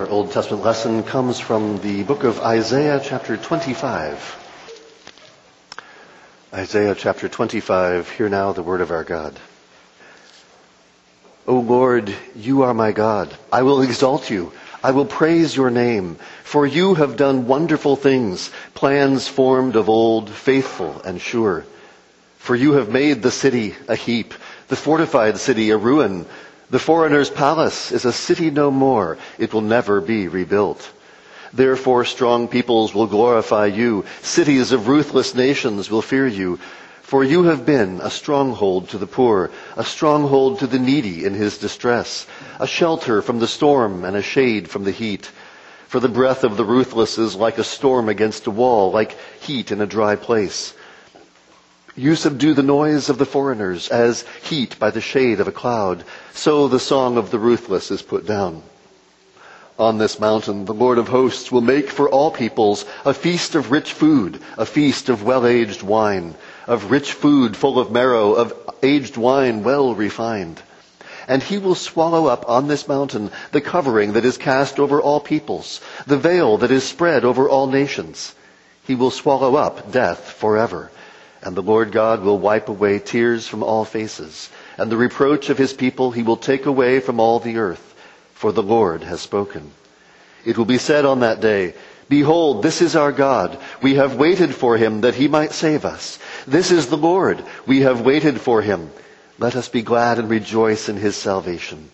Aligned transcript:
Our 0.00 0.08
Old 0.08 0.32
Testament 0.32 0.64
lesson 0.64 1.02
comes 1.02 1.38
from 1.38 1.78
the 1.82 2.04
book 2.04 2.24
of 2.24 2.40
Isaiah, 2.40 3.02
chapter 3.04 3.36
25. 3.36 4.16
Isaiah 6.54 6.94
chapter 6.94 7.28
25, 7.28 8.08
hear 8.08 8.30
now 8.30 8.52
the 8.52 8.62
word 8.62 8.80
of 8.80 8.92
our 8.92 9.04
God. 9.04 9.38
O 11.46 11.56
Lord, 11.60 12.14
you 12.34 12.62
are 12.62 12.72
my 12.72 12.92
God. 12.92 13.36
I 13.52 13.60
will 13.60 13.82
exalt 13.82 14.30
you. 14.30 14.54
I 14.82 14.92
will 14.92 15.04
praise 15.04 15.54
your 15.54 15.70
name, 15.70 16.16
for 16.44 16.66
you 16.66 16.94
have 16.94 17.18
done 17.18 17.46
wonderful 17.46 17.94
things, 17.94 18.50
plans 18.72 19.28
formed 19.28 19.76
of 19.76 19.90
old, 19.90 20.30
faithful 20.30 21.02
and 21.02 21.20
sure. 21.20 21.66
For 22.38 22.56
you 22.56 22.72
have 22.72 22.88
made 22.88 23.20
the 23.20 23.30
city 23.30 23.74
a 23.86 23.96
heap, 23.96 24.32
the 24.68 24.76
fortified 24.76 25.36
city 25.36 25.68
a 25.68 25.76
ruin. 25.76 26.24
The 26.70 26.78
foreigner's 26.78 27.30
palace 27.30 27.90
is 27.90 28.04
a 28.04 28.12
city 28.12 28.48
no 28.48 28.70
more. 28.70 29.18
It 29.38 29.52
will 29.52 29.60
never 29.60 30.00
be 30.00 30.28
rebuilt. 30.28 30.90
Therefore 31.52 32.04
strong 32.04 32.46
peoples 32.46 32.94
will 32.94 33.08
glorify 33.08 33.66
you. 33.66 34.04
Cities 34.22 34.70
of 34.70 34.86
ruthless 34.86 35.34
nations 35.34 35.90
will 35.90 36.02
fear 36.02 36.28
you. 36.28 36.60
For 37.02 37.24
you 37.24 37.42
have 37.44 37.66
been 37.66 38.00
a 38.00 38.08
stronghold 38.08 38.88
to 38.90 38.98
the 38.98 39.08
poor, 39.08 39.50
a 39.76 39.82
stronghold 39.84 40.60
to 40.60 40.68
the 40.68 40.78
needy 40.78 41.24
in 41.24 41.34
his 41.34 41.58
distress, 41.58 42.28
a 42.60 42.68
shelter 42.68 43.20
from 43.20 43.40
the 43.40 43.48
storm 43.48 44.04
and 44.04 44.16
a 44.16 44.22
shade 44.22 44.70
from 44.70 44.84
the 44.84 44.92
heat. 44.92 45.28
For 45.88 45.98
the 45.98 46.08
breath 46.08 46.44
of 46.44 46.56
the 46.56 46.64
ruthless 46.64 47.18
is 47.18 47.34
like 47.34 47.58
a 47.58 47.64
storm 47.64 48.08
against 48.08 48.46
a 48.46 48.52
wall, 48.52 48.92
like 48.92 49.18
heat 49.40 49.72
in 49.72 49.80
a 49.80 49.86
dry 49.86 50.14
place. 50.14 50.72
You 52.00 52.16
subdue 52.16 52.54
the 52.54 52.62
noise 52.62 53.10
of 53.10 53.18
the 53.18 53.26
foreigners 53.26 53.90
as 53.90 54.24
heat 54.42 54.78
by 54.78 54.90
the 54.90 55.02
shade 55.02 55.38
of 55.38 55.48
a 55.48 55.52
cloud. 55.52 56.02
So 56.32 56.66
the 56.66 56.80
song 56.80 57.18
of 57.18 57.30
the 57.30 57.38
ruthless 57.38 57.90
is 57.90 58.00
put 58.00 58.24
down. 58.24 58.62
On 59.78 59.98
this 59.98 60.18
mountain, 60.18 60.64
the 60.64 60.72
Lord 60.72 60.96
of 60.96 61.08
hosts 61.08 61.52
will 61.52 61.60
make 61.60 61.90
for 61.90 62.08
all 62.08 62.30
peoples 62.30 62.86
a 63.04 63.12
feast 63.12 63.54
of 63.54 63.70
rich 63.70 63.92
food, 63.92 64.40
a 64.56 64.64
feast 64.64 65.10
of 65.10 65.24
well-aged 65.24 65.82
wine, 65.82 66.36
of 66.66 66.90
rich 66.90 67.12
food 67.12 67.54
full 67.54 67.78
of 67.78 67.92
marrow, 67.92 68.32
of 68.32 68.54
aged 68.82 69.18
wine 69.18 69.62
well 69.62 69.94
refined. 69.94 70.62
And 71.28 71.42
he 71.42 71.58
will 71.58 71.74
swallow 71.74 72.28
up 72.28 72.48
on 72.48 72.66
this 72.66 72.88
mountain 72.88 73.30
the 73.52 73.60
covering 73.60 74.14
that 74.14 74.24
is 74.24 74.38
cast 74.38 74.80
over 74.80 75.02
all 75.02 75.20
peoples, 75.20 75.82
the 76.06 76.16
veil 76.16 76.56
that 76.56 76.70
is 76.70 76.82
spread 76.82 77.26
over 77.26 77.46
all 77.46 77.66
nations. 77.66 78.34
He 78.86 78.94
will 78.94 79.10
swallow 79.10 79.56
up 79.56 79.92
death 79.92 80.32
forever 80.32 80.90
and 81.42 81.56
the 81.56 81.62
Lord 81.62 81.90
God 81.90 82.22
will 82.22 82.38
wipe 82.38 82.68
away 82.68 82.98
tears 82.98 83.46
from 83.46 83.62
all 83.62 83.84
faces, 83.84 84.50
and 84.76 84.90
the 84.90 84.96
reproach 84.96 85.48
of 85.48 85.58
his 85.58 85.72
people 85.72 86.10
he 86.10 86.22
will 86.22 86.36
take 86.36 86.66
away 86.66 87.00
from 87.00 87.18
all 87.18 87.40
the 87.40 87.56
earth, 87.56 87.94
for 88.34 88.52
the 88.52 88.62
Lord 88.62 89.02
has 89.02 89.20
spoken. 89.20 89.72
It 90.44 90.58
will 90.58 90.66
be 90.66 90.78
said 90.78 91.04
on 91.04 91.20
that 91.20 91.40
day, 91.40 91.74
Behold, 92.08 92.62
this 92.62 92.82
is 92.82 92.96
our 92.96 93.12
God. 93.12 93.58
We 93.80 93.94
have 93.94 94.16
waited 94.16 94.54
for 94.54 94.76
him 94.76 95.02
that 95.02 95.14
he 95.14 95.28
might 95.28 95.52
save 95.52 95.84
us. 95.84 96.18
This 96.46 96.72
is 96.72 96.88
the 96.88 96.96
Lord. 96.96 97.42
We 97.66 97.82
have 97.82 98.00
waited 98.00 98.40
for 98.40 98.62
him. 98.62 98.90
Let 99.38 99.54
us 99.54 99.68
be 99.68 99.82
glad 99.82 100.18
and 100.18 100.28
rejoice 100.28 100.88
in 100.88 100.96
his 100.96 101.16
salvation. 101.16 101.90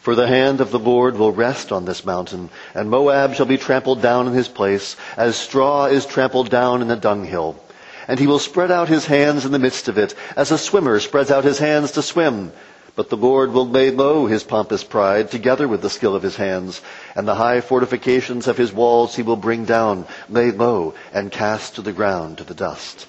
For 0.00 0.14
the 0.14 0.26
hand 0.26 0.60
of 0.60 0.70
the 0.70 0.78
Lord 0.78 1.16
will 1.16 1.32
rest 1.32 1.72
on 1.72 1.84
this 1.84 2.04
mountain, 2.04 2.50
and 2.74 2.90
Moab 2.90 3.34
shall 3.34 3.46
be 3.46 3.56
trampled 3.56 4.02
down 4.02 4.26
in 4.26 4.34
his 4.34 4.48
place, 4.48 4.96
as 5.16 5.36
straw 5.36 5.86
is 5.86 6.04
trampled 6.04 6.50
down 6.50 6.82
in 6.82 6.90
a 6.90 6.96
dunghill 6.96 7.58
and 8.08 8.18
he 8.18 8.26
will 8.26 8.38
spread 8.38 8.70
out 8.70 8.88
his 8.88 9.06
hands 9.06 9.44
in 9.44 9.52
the 9.52 9.58
midst 9.58 9.88
of 9.88 9.98
it, 9.98 10.14
as 10.36 10.50
a 10.50 10.58
swimmer 10.58 11.00
spreads 11.00 11.30
out 11.30 11.44
his 11.44 11.58
hands 11.58 11.92
to 11.92 12.02
swim. 12.02 12.52
But 12.96 13.10
the 13.10 13.16
Lord 13.16 13.52
will 13.52 13.68
lay 13.68 13.90
low 13.90 14.26
his 14.26 14.44
pompous 14.44 14.84
pride, 14.84 15.30
together 15.30 15.66
with 15.66 15.82
the 15.82 15.90
skill 15.90 16.14
of 16.14 16.22
his 16.22 16.36
hands, 16.36 16.80
and 17.16 17.26
the 17.26 17.34
high 17.34 17.60
fortifications 17.60 18.46
of 18.46 18.56
his 18.56 18.72
walls 18.72 19.16
he 19.16 19.22
will 19.22 19.36
bring 19.36 19.64
down, 19.64 20.06
lay 20.28 20.52
low, 20.52 20.94
and 21.12 21.32
cast 21.32 21.74
to 21.74 21.82
the 21.82 21.92
ground 21.92 22.38
to 22.38 22.44
the 22.44 22.54
dust. 22.54 23.08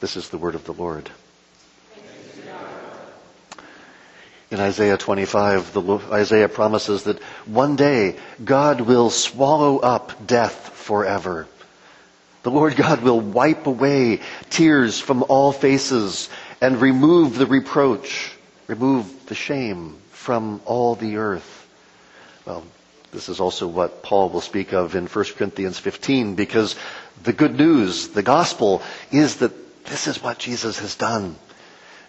This 0.00 0.16
is 0.16 0.28
the 0.28 0.38
word 0.38 0.54
of 0.54 0.64
the 0.64 0.72
Lord. 0.72 1.10
In 4.50 4.60
Isaiah 4.60 4.96
25, 4.96 5.72
the, 5.72 6.00
Isaiah 6.12 6.48
promises 6.48 7.04
that 7.04 7.20
one 7.46 7.74
day 7.74 8.16
God 8.44 8.82
will 8.82 9.10
swallow 9.10 9.78
up 9.78 10.26
death 10.28 10.68
forever. 10.74 11.48
The 12.44 12.50
Lord 12.50 12.76
God 12.76 13.02
will 13.02 13.20
wipe 13.20 13.66
away 13.66 14.20
tears 14.50 15.00
from 15.00 15.24
all 15.28 15.50
faces 15.50 16.28
and 16.60 16.80
remove 16.80 17.36
the 17.36 17.46
reproach, 17.46 18.32
remove 18.66 19.26
the 19.26 19.34
shame 19.34 19.96
from 20.10 20.60
all 20.66 20.94
the 20.94 21.16
earth. 21.16 21.66
Well, 22.44 22.62
this 23.12 23.30
is 23.30 23.40
also 23.40 23.66
what 23.66 24.02
Paul 24.02 24.28
will 24.28 24.42
speak 24.42 24.74
of 24.74 24.94
in 24.94 25.06
1 25.06 25.24
Corinthians 25.36 25.78
15 25.78 26.34
because 26.34 26.76
the 27.22 27.32
good 27.32 27.56
news, 27.56 28.08
the 28.08 28.22
gospel, 28.22 28.82
is 29.10 29.36
that 29.36 29.86
this 29.86 30.06
is 30.06 30.22
what 30.22 30.38
Jesus 30.38 30.78
has 30.80 30.96
done. 30.96 31.36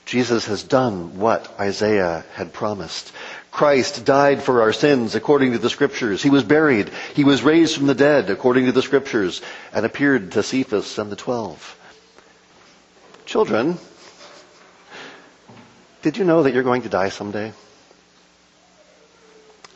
Jesus 0.05 0.47
has 0.47 0.63
done 0.63 1.17
what 1.17 1.49
Isaiah 1.59 2.25
had 2.33 2.51
promised. 2.51 3.13
Christ 3.55 4.03
died 4.03 4.43
for 4.43 4.63
our 4.63 4.73
sins 4.73 5.15
according 5.15 5.53
to 5.53 5.57
the 5.57 5.69
scriptures. 5.69 6.21
He 6.21 6.29
was 6.29 6.43
buried. 6.43 6.91
He 7.13 7.23
was 7.23 7.41
raised 7.41 7.77
from 7.77 7.87
the 7.87 7.95
dead 7.95 8.29
according 8.29 8.65
to 8.65 8.73
the 8.73 8.81
scriptures 8.81 9.41
and 9.71 9.85
appeared 9.85 10.33
to 10.33 10.43
Cephas 10.43 10.99
and 10.99 11.09
the 11.09 11.15
twelve. 11.15 11.79
Children, 13.25 13.77
did 16.01 16.17
you 16.17 16.25
know 16.25 16.43
that 16.43 16.53
you're 16.53 16.63
going 16.63 16.81
to 16.81 16.89
die 16.89 17.07
someday? 17.07 17.53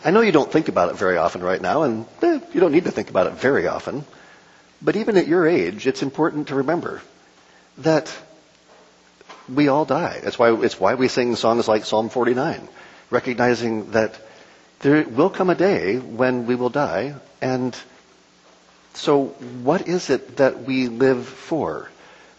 I 0.03 0.11
know 0.11 0.19
you 0.19 0.33
don't 0.33 0.51
think 0.51 0.67
about 0.67 0.89
it 0.89 0.97
very 0.97 1.15
often 1.15 1.41
right 1.41 1.61
now, 1.61 1.83
and 1.83 2.05
eh, 2.21 2.41
you 2.53 2.59
don't 2.59 2.73
need 2.73 2.83
to 2.83 2.91
think 2.91 3.09
about 3.09 3.27
it 3.27 3.33
very 3.35 3.67
often. 3.67 4.03
But 4.81 4.97
even 4.97 5.15
at 5.15 5.27
your 5.27 5.47
age, 5.47 5.87
it's 5.87 6.03
important 6.03 6.49
to 6.49 6.55
remember 6.55 7.01
that 7.77 8.13
we 9.47 9.69
all 9.69 9.85
die. 9.85 10.19
That's 10.21 10.37
why, 10.37 10.53
it's 10.65 10.77
why 10.77 10.95
we 10.95 11.07
sing 11.07 11.37
songs 11.37 11.69
like 11.69 11.85
Psalm 11.85 12.09
49 12.09 12.67
recognizing 13.09 13.91
that 13.91 14.19
there 14.79 15.03
will 15.03 15.29
come 15.29 15.49
a 15.49 15.55
day 15.55 15.97
when 15.97 16.45
we 16.45 16.55
will 16.55 16.69
die, 16.69 17.15
and 17.41 17.75
so 18.93 19.25
what 19.63 19.87
is 19.87 20.09
it 20.09 20.37
that 20.37 20.63
we 20.63 20.87
live 20.87 21.25
for? 21.27 21.89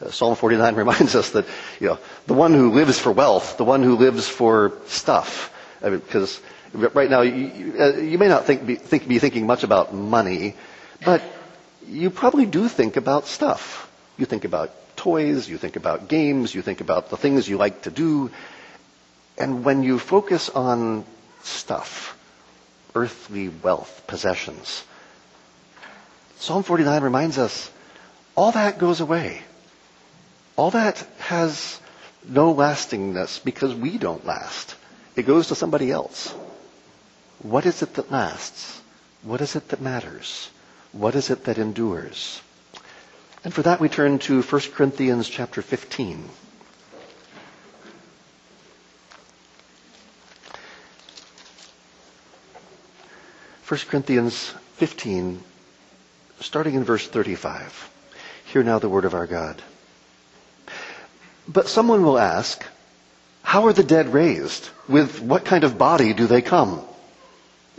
Uh, 0.03 0.11
Psalm 0.11 0.35
49 0.37 0.75
reminds 0.85 1.15
us 1.15 1.31
that, 1.31 1.47
you 1.81 1.89
know, 1.89 1.99
the 2.27 2.35
one 2.35 2.53
who 2.55 2.73
lives 2.73 2.99
for 2.99 3.13
wealth, 3.13 3.57
the 3.59 3.65
one 3.65 3.83
who 3.83 3.97
lives 3.97 4.29
for 4.29 4.73
stuff, 4.87 5.53
I 5.83 5.91
mean, 5.91 6.01
because 6.01 6.41
right 6.73 7.11
now 7.11 7.23
you, 7.23 7.75
uh, 7.79 7.97
you 7.97 8.19
may 8.19 8.29
not 8.29 8.45
think 8.47 8.67
be, 8.67 8.77
think, 8.77 9.09
be 9.09 9.19
thinking 9.19 9.47
much 9.47 9.65
about 9.65 9.95
money, 9.95 10.55
but 11.05 11.23
you 11.87 12.11
probably 12.11 12.47
do 12.47 12.69
think 12.69 12.97
about 12.97 13.27
stuff. 13.27 13.91
You 14.17 14.27
think 14.27 14.45
about 14.45 14.71
toys, 14.97 15.49
you 15.49 15.57
think 15.59 15.77
about 15.77 16.09
games, 16.09 16.55
you 16.55 16.63
think 16.63 16.81
about 16.81 17.11
the 17.11 17.17
things 17.17 17.49
you 17.49 17.57
like 17.57 17.83
to 17.83 17.91
do, 17.91 18.31
and 19.41 19.65
when 19.65 19.83
you 19.83 19.99
focus 19.99 20.51
on 20.51 21.05
stuff, 21.43 22.17
earthly 22.95 23.49
wealth, 23.49 24.05
possessions, 24.07 24.85
Psalm 26.39 26.63
49 26.63 27.03
reminds 27.03 27.37
us 27.39 27.71
all 28.35 28.53
that 28.53 28.79
goes 28.79 29.01
away. 29.01 29.43
All 30.57 30.71
that 30.71 31.07
has 31.19 31.79
no 32.27 32.53
lastingness 32.53 33.39
because 33.39 33.75
we 33.75 33.99
don't 33.99 34.25
last. 34.25 34.75
It 35.17 35.25
goes 35.27 35.49
to 35.49 35.55
somebody 35.55 35.91
else. 35.91 36.35
What 37.43 37.67
is 37.67 37.83
it 37.83 37.95
that 37.95 38.11
lasts? 38.11 38.81
What 39.23 39.41
is 39.41 39.57
it 39.57 39.69
that 39.69 39.81
matters? 39.81 40.51
What 40.93 41.15
is 41.15 41.31
it 41.31 41.45
that 41.45 41.59
endures? 41.59 42.41
And 43.45 43.53
for 43.53 43.63
that 43.63 43.81
we 43.81 43.89
turn 43.89 44.19
to 44.21 44.43
1 44.43 44.61
Corinthians 44.75 45.29
chapter 45.29 45.63
15. 45.63 46.29
1 53.71 53.79
Corinthians 53.87 54.53
15, 54.79 55.41
starting 56.41 56.75
in 56.75 56.83
verse 56.83 57.07
35. 57.07 57.89
Hear 58.47 58.65
now 58.65 58.81
the 58.81 58.89
word 58.89 59.05
of 59.05 59.15
our 59.15 59.29
God. 59.29 59.63
But 61.47 61.69
someone 61.69 62.03
will 62.03 62.19
ask, 62.19 62.67
how 63.45 63.67
are 63.67 63.73
the 63.73 63.85
dead 63.85 64.13
raised? 64.13 64.69
With 64.89 65.23
what 65.23 65.45
kind 65.45 65.63
of 65.63 65.79
body 65.79 66.15
do 66.15 66.27
they 66.27 66.43
come? 66.43 66.83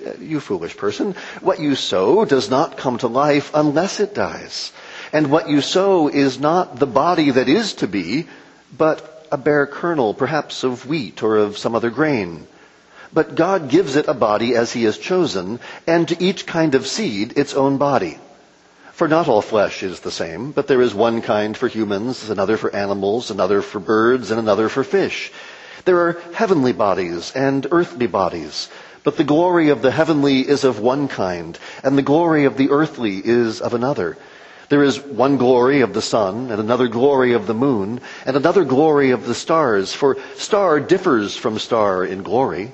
Uh, 0.01 0.13
you 0.17 0.39
foolish 0.39 0.77
person, 0.77 1.13
what 1.41 1.59
you 1.59 1.75
sow 1.75 2.23
does 2.23 2.49
not 2.49 2.77
come 2.77 2.97
to 2.99 3.07
life 3.09 3.51
unless 3.53 3.99
it 3.99 4.15
dies. 4.15 4.71
And 5.11 5.29
what 5.29 5.49
you 5.49 5.59
sow 5.59 6.07
is 6.07 6.39
not 6.39 6.79
the 6.79 6.88
body 6.88 7.31
that 7.31 7.49
is 7.49 7.73
to 7.83 7.88
be, 7.89 8.29
but 8.77 9.27
a 9.29 9.38
bare 9.38 9.67
kernel, 9.67 10.13
perhaps 10.13 10.63
of 10.63 10.85
wheat 10.85 11.21
or 11.21 11.35
of 11.35 11.57
some 11.57 11.75
other 11.75 11.89
grain. 11.89 12.47
But 13.13 13.35
God 13.35 13.69
gives 13.69 13.95
it 13.95 14.07
a 14.07 14.13
body 14.13 14.55
as 14.55 14.71
he 14.71 14.83
has 14.83 14.97
chosen, 14.97 15.59
and 15.85 16.07
to 16.07 16.23
each 16.23 16.45
kind 16.45 16.75
of 16.75 16.87
seed 16.87 17.37
its 17.37 17.53
own 17.53 17.77
body. 17.77 18.19
For 18.93 19.07
not 19.07 19.27
all 19.27 19.41
flesh 19.41 19.83
is 19.83 19.99
the 20.01 20.11
same, 20.11 20.51
but 20.51 20.67
there 20.67 20.81
is 20.81 20.93
one 20.93 21.21
kind 21.21 21.57
for 21.57 21.67
humans, 21.67 22.29
another 22.29 22.55
for 22.55 22.73
animals, 22.75 23.31
another 23.31 23.61
for 23.61 23.79
birds, 23.79 24.31
and 24.31 24.39
another 24.39 24.69
for 24.69 24.83
fish. 24.83 25.31
There 25.85 25.97
are 25.97 26.21
heavenly 26.33 26.73
bodies 26.73 27.31
and 27.35 27.65
earthly 27.71 28.07
bodies, 28.07 28.69
But 29.03 29.17
the 29.17 29.23
glory 29.23 29.69
of 29.69 29.81
the 29.81 29.89
heavenly 29.89 30.47
is 30.47 30.63
of 30.63 30.79
one 30.79 31.07
kind, 31.07 31.57
and 31.83 31.97
the 31.97 32.03
glory 32.03 32.45
of 32.45 32.55
the 32.55 32.69
earthly 32.69 33.19
is 33.23 33.59
of 33.59 33.73
another. 33.73 34.15
There 34.69 34.83
is 34.83 34.99
one 35.01 35.37
glory 35.37 35.81
of 35.81 35.93
the 35.93 36.03
sun, 36.03 36.51
and 36.51 36.61
another 36.61 36.87
glory 36.87 37.33
of 37.33 37.47
the 37.47 37.55
moon, 37.55 37.99
and 38.25 38.37
another 38.37 38.63
glory 38.63 39.09
of 39.09 39.25
the 39.25 39.33
stars, 39.33 39.91
for 39.91 40.17
star 40.35 40.79
differs 40.79 41.35
from 41.35 41.57
star 41.57 42.05
in 42.05 42.21
glory. 42.21 42.73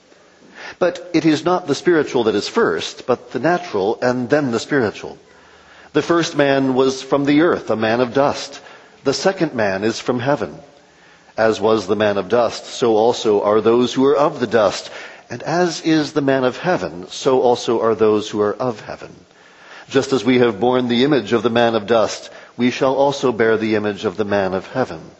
But 0.81 1.11
it 1.13 1.25
is 1.25 1.45
not 1.45 1.67
the 1.67 1.75
spiritual 1.75 2.23
that 2.23 2.33
is 2.33 2.47
first, 2.47 3.05
but 3.05 3.29
the 3.33 3.39
natural 3.39 3.99
and 4.01 4.31
then 4.31 4.49
the 4.49 4.59
spiritual. 4.59 5.19
The 5.93 6.01
first 6.01 6.35
man 6.35 6.73
was 6.73 7.03
from 7.03 7.25
the 7.25 7.41
earth, 7.41 7.69
a 7.69 7.75
man 7.75 8.01
of 8.01 8.15
dust. 8.15 8.59
The 9.03 9.13
second 9.13 9.53
man 9.53 9.83
is 9.83 9.99
from 9.99 10.19
heaven. 10.19 10.57
As 11.37 11.61
was 11.61 11.85
the 11.85 11.95
man 11.95 12.17
of 12.17 12.29
dust, 12.29 12.65
so 12.65 12.95
also 12.95 13.43
are 13.43 13.61
those 13.61 13.93
who 13.93 14.03
are 14.07 14.15
of 14.15 14.39
the 14.39 14.47
dust. 14.47 14.89
And 15.29 15.43
as 15.43 15.81
is 15.81 16.13
the 16.13 16.21
man 16.21 16.43
of 16.43 16.57
heaven, 16.57 17.07
so 17.09 17.41
also 17.41 17.79
are 17.79 17.93
those 17.93 18.27
who 18.31 18.41
are 18.41 18.55
of 18.55 18.81
heaven. 18.81 19.13
Just 19.87 20.13
as 20.13 20.25
we 20.25 20.39
have 20.39 20.59
borne 20.59 20.87
the 20.87 21.03
image 21.03 21.31
of 21.31 21.43
the 21.43 21.51
man 21.51 21.75
of 21.75 21.85
dust, 21.85 22.31
we 22.57 22.71
shall 22.71 22.95
also 22.95 23.31
bear 23.31 23.55
the 23.55 23.75
image 23.75 24.03
of 24.03 24.17
the 24.17 24.25
man 24.25 24.55
of 24.55 24.65
heaven. 24.65 25.11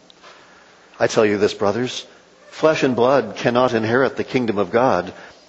I 0.98 1.06
tell 1.06 1.24
you 1.24 1.38
this, 1.38 1.54
brothers, 1.54 2.04
flesh 2.50 2.82
and 2.82 2.96
blood 2.96 3.36
cannot 3.36 3.74
inherit 3.74 4.16
the 4.16 4.24
kingdom 4.24 4.58
of 4.58 4.72
God, 4.72 5.14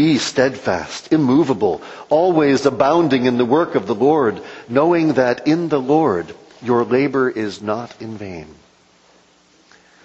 be 0.00 0.16
steadfast, 0.16 1.12
immovable, 1.12 1.82
always 2.08 2.64
abounding 2.64 3.26
in 3.26 3.36
the 3.36 3.44
work 3.44 3.74
of 3.74 3.86
the 3.86 3.94
Lord, 3.94 4.42
knowing 4.66 5.12
that 5.12 5.46
in 5.46 5.68
the 5.68 5.78
Lord 5.78 6.34
your 6.62 6.84
labor 6.84 7.28
is 7.28 7.60
not 7.60 7.94
in 8.00 8.16
vain. 8.16 8.46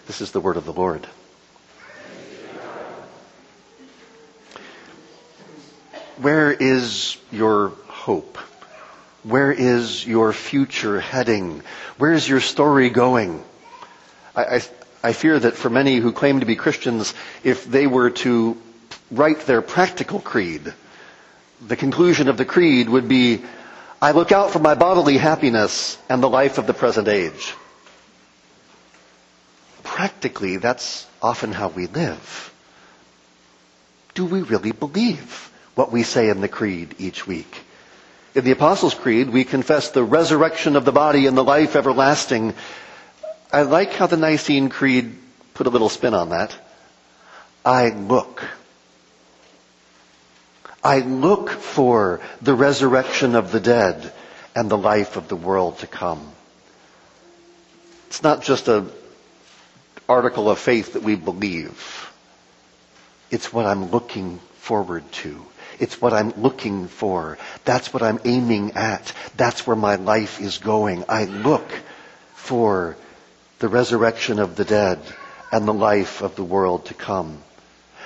This 0.05 0.19
is 0.19 0.31
the 0.31 0.41
word 0.41 0.57
of 0.57 0.65
the 0.65 0.73
Lord. 0.73 1.07
Where 6.17 6.51
is 6.51 7.15
your 7.31 7.69
hope? 7.87 8.37
Where 9.23 9.53
is 9.53 10.05
your 10.05 10.33
future 10.33 10.99
heading? 10.99 11.61
Where 11.97 12.11
is 12.11 12.27
your 12.27 12.41
story 12.41 12.89
going? 12.89 13.41
I, 14.35 14.43
I, 14.43 14.61
I 15.01 15.13
fear 15.13 15.39
that 15.39 15.55
for 15.55 15.69
many 15.69 15.95
who 15.99 16.11
claim 16.11 16.41
to 16.41 16.45
be 16.45 16.57
Christians, 16.57 17.13
if 17.45 17.63
they 17.63 17.87
were 17.87 18.09
to 18.09 18.57
write 19.11 19.41
their 19.41 19.61
practical 19.61 20.19
creed, 20.19 20.73
the 21.65 21.75
conclusion 21.75 22.27
of 22.27 22.37
the 22.37 22.45
creed 22.45 22.89
would 22.89 23.07
be, 23.07 23.43
I 24.01 24.11
look 24.11 24.31
out 24.31 24.51
for 24.51 24.59
my 24.59 24.75
bodily 24.75 25.17
happiness 25.17 25.97
and 26.09 26.21
the 26.21 26.29
life 26.29 26.57
of 26.57 26.67
the 26.67 26.73
present 26.73 27.07
age. 27.07 27.53
Practically, 29.83 30.57
that's 30.57 31.05
often 31.21 31.51
how 31.51 31.69
we 31.69 31.87
live. 31.87 32.53
Do 34.13 34.25
we 34.25 34.41
really 34.41 34.71
believe 34.71 35.51
what 35.75 35.91
we 35.91 36.03
say 36.03 36.29
in 36.29 36.41
the 36.41 36.47
creed 36.47 36.95
each 36.99 37.25
week? 37.27 37.61
In 38.33 38.43
the 38.43 38.51
Apostles' 38.51 38.93
Creed, 38.93 39.29
we 39.29 39.45
confess 39.45 39.91
the 39.91 40.03
resurrection 40.03 40.75
of 40.75 40.83
the 40.83 40.91
body 40.91 41.25
and 41.25 41.37
the 41.37 41.43
life 41.43 41.75
everlasting. 41.77 42.53
I 43.51 43.61
like 43.61 43.93
how 43.93 44.07
the 44.07 44.17
Nicene 44.17 44.67
Creed 44.67 45.15
put 45.53 45.67
a 45.67 45.69
little 45.69 45.87
spin 45.87 46.13
on 46.13 46.29
that. 46.29 46.53
I 47.63 47.89
look. 47.89 48.43
I 50.85 50.99
look 50.99 51.49
for 51.49 52.21
the 52.43 52.53
resurrection 52.53 53.33
of 53.33 53.51
the 53.51 53.59
dead 53.59 54.13
and 54.55 54.69
the 54.69 54.77
life 54.77 55.15
of 55.15 55.27
the 55.27 55.35
world 55.35 55.79
to 55.79 55.87
come. 55.87 56.31
It's 58.05 58.21
not 58.21 58.43
just 58.43 58.67
an 58.67 58.91
article 60.07 60.47
of 60.47 60.59
faith 60.59 60.93
that 60.93 61.01
we 61.01 61.15
believe. 61.15 62.13
It's 63.31 63.51
what 63.51 63.65
I'm 63.65 63.89
looking 63.89 64.37
forward 64.59 65.11
to. 65.23 65.43
It's 65.79 65.99
what 65.99 66.13
I'm 66.13 66.29
looking 66.39 66.87
for. 66.87 67.39
That's 67.65 67.91
what 67.91 68.03
I'm 68.03 68.19
aiming 68.23 68.73
at. 68.73 69.11
That's 69.35 69.65
where 69.65 69.75
my 69.75 69.95
life 69.95 70.39
is 70.39 70.59
going. 70.59 71.03
I 71.09 71.25
look 71.25 71.67
for 72.35 72.95
the 73.57 73.69
resurrection 73.69 74.37
of 74.37 74.55
the 74.55 74.65
dead 74.65 74.99
and 75.51 75.67
the 75.67 75.73
life 75.73 76.21
of 76.21 76.35
the 76.35 76.43
world 76.43 76.85
to 76.85 76.93
come. 76.93 77.41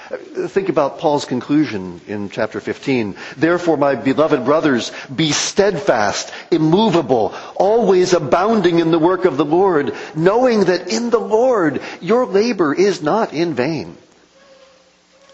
Think 0.10 0.70
about 0.70 0.98
Paul's 0.98 1.26
conclusion 1.26 2.02
in 2.08 2.32
chapter 2.32 2.60
15. 2.60 3.16
Therefore, 3.38 3.78
my 3.78 3.94
beloved 3.94 4.44
brothers, 4.44 4.92
be 5.14 5.32
steadfast, 5.32 6.34
immovable, 6.50 7.36
always 7.56 8.14
abounding 8.14 8.80
in 8.80 8.90
the 8.90 8.98
work 8.98 9.26
of 9.26 9.38
the 9.38 9.46
Lord, 9.46 9.94
knowing 10.16 10.62
that 10.62 10.92
in 10.92 11.12
the 11.12 11.20
Lord 11.20 11.84
your 12.02 12.26
labor 12.26 12.74
is 12.74 13.04
not 13.04 13.34
in 13.34 13.54
vain. 13.54 13.98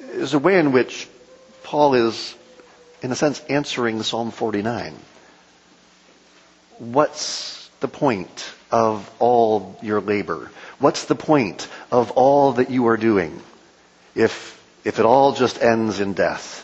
There's 0.01 0.33
a 0.33 0.39
way 0.39 0.59
in 0.59 0.73
which 0.73 1.07
Paul 1.63 1.93
is, 1.93 2.35
in 3.01 3.13
a 3.13 3.15
sense, 3.15 3.39
answering 3.47 4.03
Psalm 4.03 4.31
49. 4.31 4.93
What's 6.79 7.69
the 7.79 7.87
point 7.87 8.51
of 8.71 9.09
all 9.19 9.77
your 9.81 10.01
labor? 10.01 10.51
What's 10.79 11.05
the 11.05 11.15
point 11.15 11.69
of 11.93 12.11
all 12.11 12.53
that 12.53 12.69
you 12.69 12.87
are 12.87 12.97
doing 12.97 13.41
if, 14.15 14.64
if 14.85 14.99
it 14.99 15.05
all 15.05 15.33
just 15.33 15.61
ends 15.61 15.99
in 15.99 16.13
death? 16.13 16.61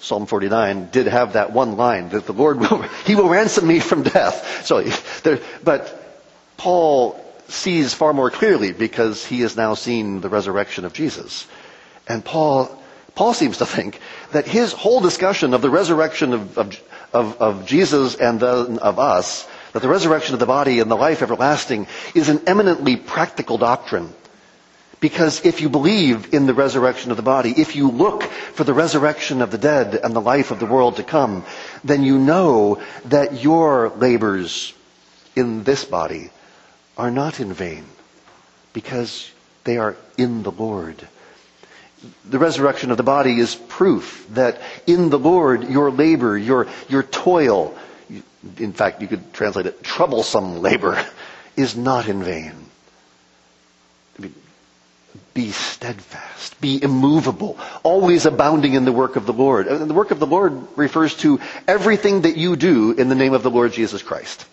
Psalm 0.00 0.26
49 0.26 0.88
did 0.90 1.06
have 1.06 1.34
that 1.34 1.52
one 1.52 1.76
line 1.76 2.08
that 2.08 2.26
the 2.26 2.32
Lord 2.32 2.58
will, 2.60 2.82
He 3.04 3.14
will 3.14 3.28
ransom 3.28 3.66
me 3.66 3.78
from 3.78 4.02
death. 4.02 4.64
So, 4.64 4.82
there, 5.22 5.40
but 5.62 5.98
Paul 6.56 7.22
sees 7.48 7.92
far 7.92 8.14
more 8.14 8.30
clearly 8.30 8.72
because 8.72 9.26
he 9.26 9.40
has 9.40 9.56
now 9.56 9.74
seen 9.74 10.22
the 10.22 10.28
resurrection 10.30 10.84
of 10.84 10.94
Jesus. 10.94 11.46
And 12.08 12.24
Paul 12.24 12.82
Paul 13.14 13.34
seems 13.34 13.58
to 13.58 13.66
think 13.66 14.00
that 14.32 14.46
his 14.46 14.72
whole 14.72 15.00
discussion 15.00 15.52
of 15.52 15.60
the 15.60 15.70
resurrection 15.70 16.32
of, 16.32 16.58
of, 16.58 16.82
of, 17.12 17.42
of 17.42 17.66
Jesus 17.66 18.14
and 18.14 18.40
then 18.40 18.78
of 18.78 18.98
us, 18.98 19.46
that 19.72 19.82
the 19.82 19.88
resurrection 19.88 20.34
of 20.34 20.40
the 20.40 20.46
body 20.46 20.80
and 20.80 20.90
the 20.90 20.96
life 20.96 21.20
everlasting 21.20 21.86
is 22.14 22.28
an 22.30 22.42
eminently 22.46 22.96
practical 22.96 23.58
doctrine. 23.58 24.12
Because 25.02 25.44
if 25.44 25.60
you 25.60 25.68
believe 25.68 26.32
in 26.32 26.46
the 26.46 26.54
resurrection 26.54 27.10
of 27.10 27.18
the 27.18 27.22
body, 27.22 27.52
if 27.54 27.76
you 27.76 27.90
look 27.90 28.22
for 28.22 28.64
the 28.64 28.72
resurrection 28.72 29.42
of 29.42 29.50
the 29.50 29.58
dead 29.58 29.96
and 29.96 30.16
the 30.16 30.20
life 30.20 30.50
of 30.50 30.60
the 30.60 30.66
world 30.66 30.96
to 30.96 31.02
come, 31.02 31.44
then 31.84 32.02
you 32.02 32.18
know 32.18 32.80
that 33.06 33.42
your 33.42 33.90
labors 33.90 34.72
in 35.36 35.64
this 35.64 35.84
body 35.84 36.30
are 36.96 37.10
not 37.10 37.40
in 37.40 37.52
vain 37.52 37.84
because 38.72 39.30
they 39.64 39.76
are 39.76 39.96
in 40.16 40.42
the 40.42 40.52
Lord 40.52 41.06
the 42.28 42.38
resurrection 42.38 42.90
of 42.90 42.96
the 42.96 43.02
body 43.02 43.38
is 43.38 43.54
proof 43.54 44.26
that 44.30 44.60
in 44.86 45.10
the 45.10 45.18
Lord 45.18 45.68
your 45.68 45.90
labor, 45.90 46.36
your, 46.36 46.66
your 46.88 47.02
toil, 47.02 47.76
in 48.58 48.72
fact, 48.72 49.00
you 49.00 49.08
could 49.08 49.32
translate 49.32 49.66
it 49.66 49.82
troublesome 49.82 50.60
labor, 50.60 51.04
is 51.56 51.76
not 51.76 52.08
in 52.08 52.22
vain. 52.22 52.54
Be 55.34 55.50
steadfast, 55.50 56.60
be 56.60 56.82
immovable, 56.82 57.58
always 57.82 58.26
abounding 58.26 58.74
in 58.74 58.84
the 58.84 58.92
work 58.92 59.16
of 59.16 59.24
the 59.24 59.32
Lord. 59.32 59.66
And 59.66 59.88
the 59.88 59.94
work 59.94 60.10
of 60.10 60.20
the 60.20 60.26
Lord 60.26 60.52
refers 60.76 61.14
to 61.18 61.40
everything 61.66 62.22
that 62.22 62.36
you 62.36 62.54
do 62.54 62.92
in 62.92 63.08
the 63.08 63.14
name 63.14 63.32
of 63.32 63.42
the 63.42 63.50
Lord 63.50 63.72
Jesus 63.72 64.02
Christ. 64.02 64.44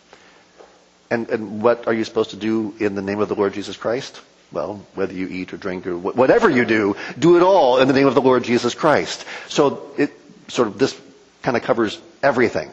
And, 1.11 1.29
and 1.29 1.61
what 1.61 1.87
are 1.87 1.93
you 1.93 2.05
supposed 2.05 2.29
to 2.29 2.37
do 2.37 2.73
in 2.79 2.95
the 2.95 3.01
name 3.01 3.19
of 3.19 3.27
the 3.27 3.35
Lord 3.35 3.53
Jesus 3.53 3.75
Christ? 3.75 4.21
Well, 4.51 4.85
whether 4.95 5.13
you 5.13 5.27
eat 5.27 5.53
or 5.53 5.57
drink 5.57 5.85
or 5.85 5.97
whatever 5.97 6.49
you 6.49 6.65
do, 6.65 6.95
do 7.17 7.35
it 7.35 7.43
all 7.43 7.79
in 7.79 7.87
the 7.87 7.93
name 7.93 8.07
of 8.07 8.15
the 8.15 8.21
Lord 8.21 8.43
Jesus 8.43 8.73
Christ. 8.73 9.25
So 9.47 9.91
it 9.97 10.11
sort 10.47 10.69
of, 10.69 10.79
this 10.79 10.99
kind 11.41 11.57
of 11.57 11.63
covers 11.63 11.99
everything. 12.23 12.71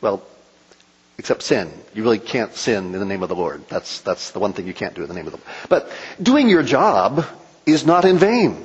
Well, 0.00 0.22
except 1.18 1.42
sin. 1.42 1.70
You 1.94 2.02
really 2.02 2.18
can't 2.18 2.54
sin 2.54 2.94
in 2.94 3.00
the 3.00 3.04
name 3.04 3.22
of 3.22 3.28
the 3.28 3.36
Lord. 3.36 3.66
That's, 3.68 4.00
that's 4.00 4.30
the 4.32 4.40
one 4.40 4.52
thing 4.52 4.66
you 4.66 4.74
can't 4.74 4.94
do 4.94 5.02
in 5.02 5.08
the 5.08 5.14
name 5.14 5.26
of 5.26 5.32
the 5.32 5.38
Lord. 5.38 5.68
But 5.68 5.92
doing 6.22 6.48
your 6.48 6.62
job 6.62 7.24
is 7.66 7.86
not 7.86 8.04
in 8.04 8.18
vain. 8.18 8.64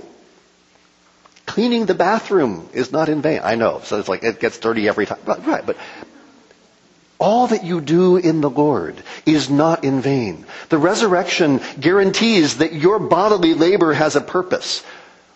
Cleaning 1.45 1.85
the 1.85 1.95
bathroom 1.95 2.69
is 2.73 2.91
not 2.91 3.09
in 3.09 3.21
vain. 3.21 3.41
I 3.43 3.55
know. 3.55 3.81
So 3.83 3.99
it's 3.99 4.09
like 4.09 4.23
it 4.23 4.39
gets 4.39 4.59
dirty 4.59 4.87
every 4.87 5.05
time. 5.05 5.19
Right, 5.25 5.65
but 5.65 5.77
all 7.19 7.47
that 7.47 7.63
you 7.63 7.81
do 7.81 8.17
in 8.17 8.41
the 8.41 8.49
Lord 8.49 9.01
is 9.25 9.49
not 9.49 9.83
in 9.83 10.01
vain. 10.01 10.45
The 10.69 10.77
resurrection 10.77 11.59
guarantees 11.79 12.57
that 12.57 12.73
your 12.73 12.99
bodily 12.99 13.53
labor 13.53 13.93
has 13.93 14.15
a 14.15 14.21
purpose. 14.21 14.83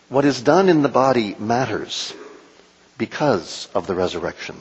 What 0.08 0.24
is 0.26 0.42
done 0.42 0.70
in 0.70 0.82
the 0.82 0.90
body 0.90 1.36
matters 1.40 2.14
because 2.98 3.68
of 3.74 3.88
the 3.88 3.96
resurrection. 3.96 4.56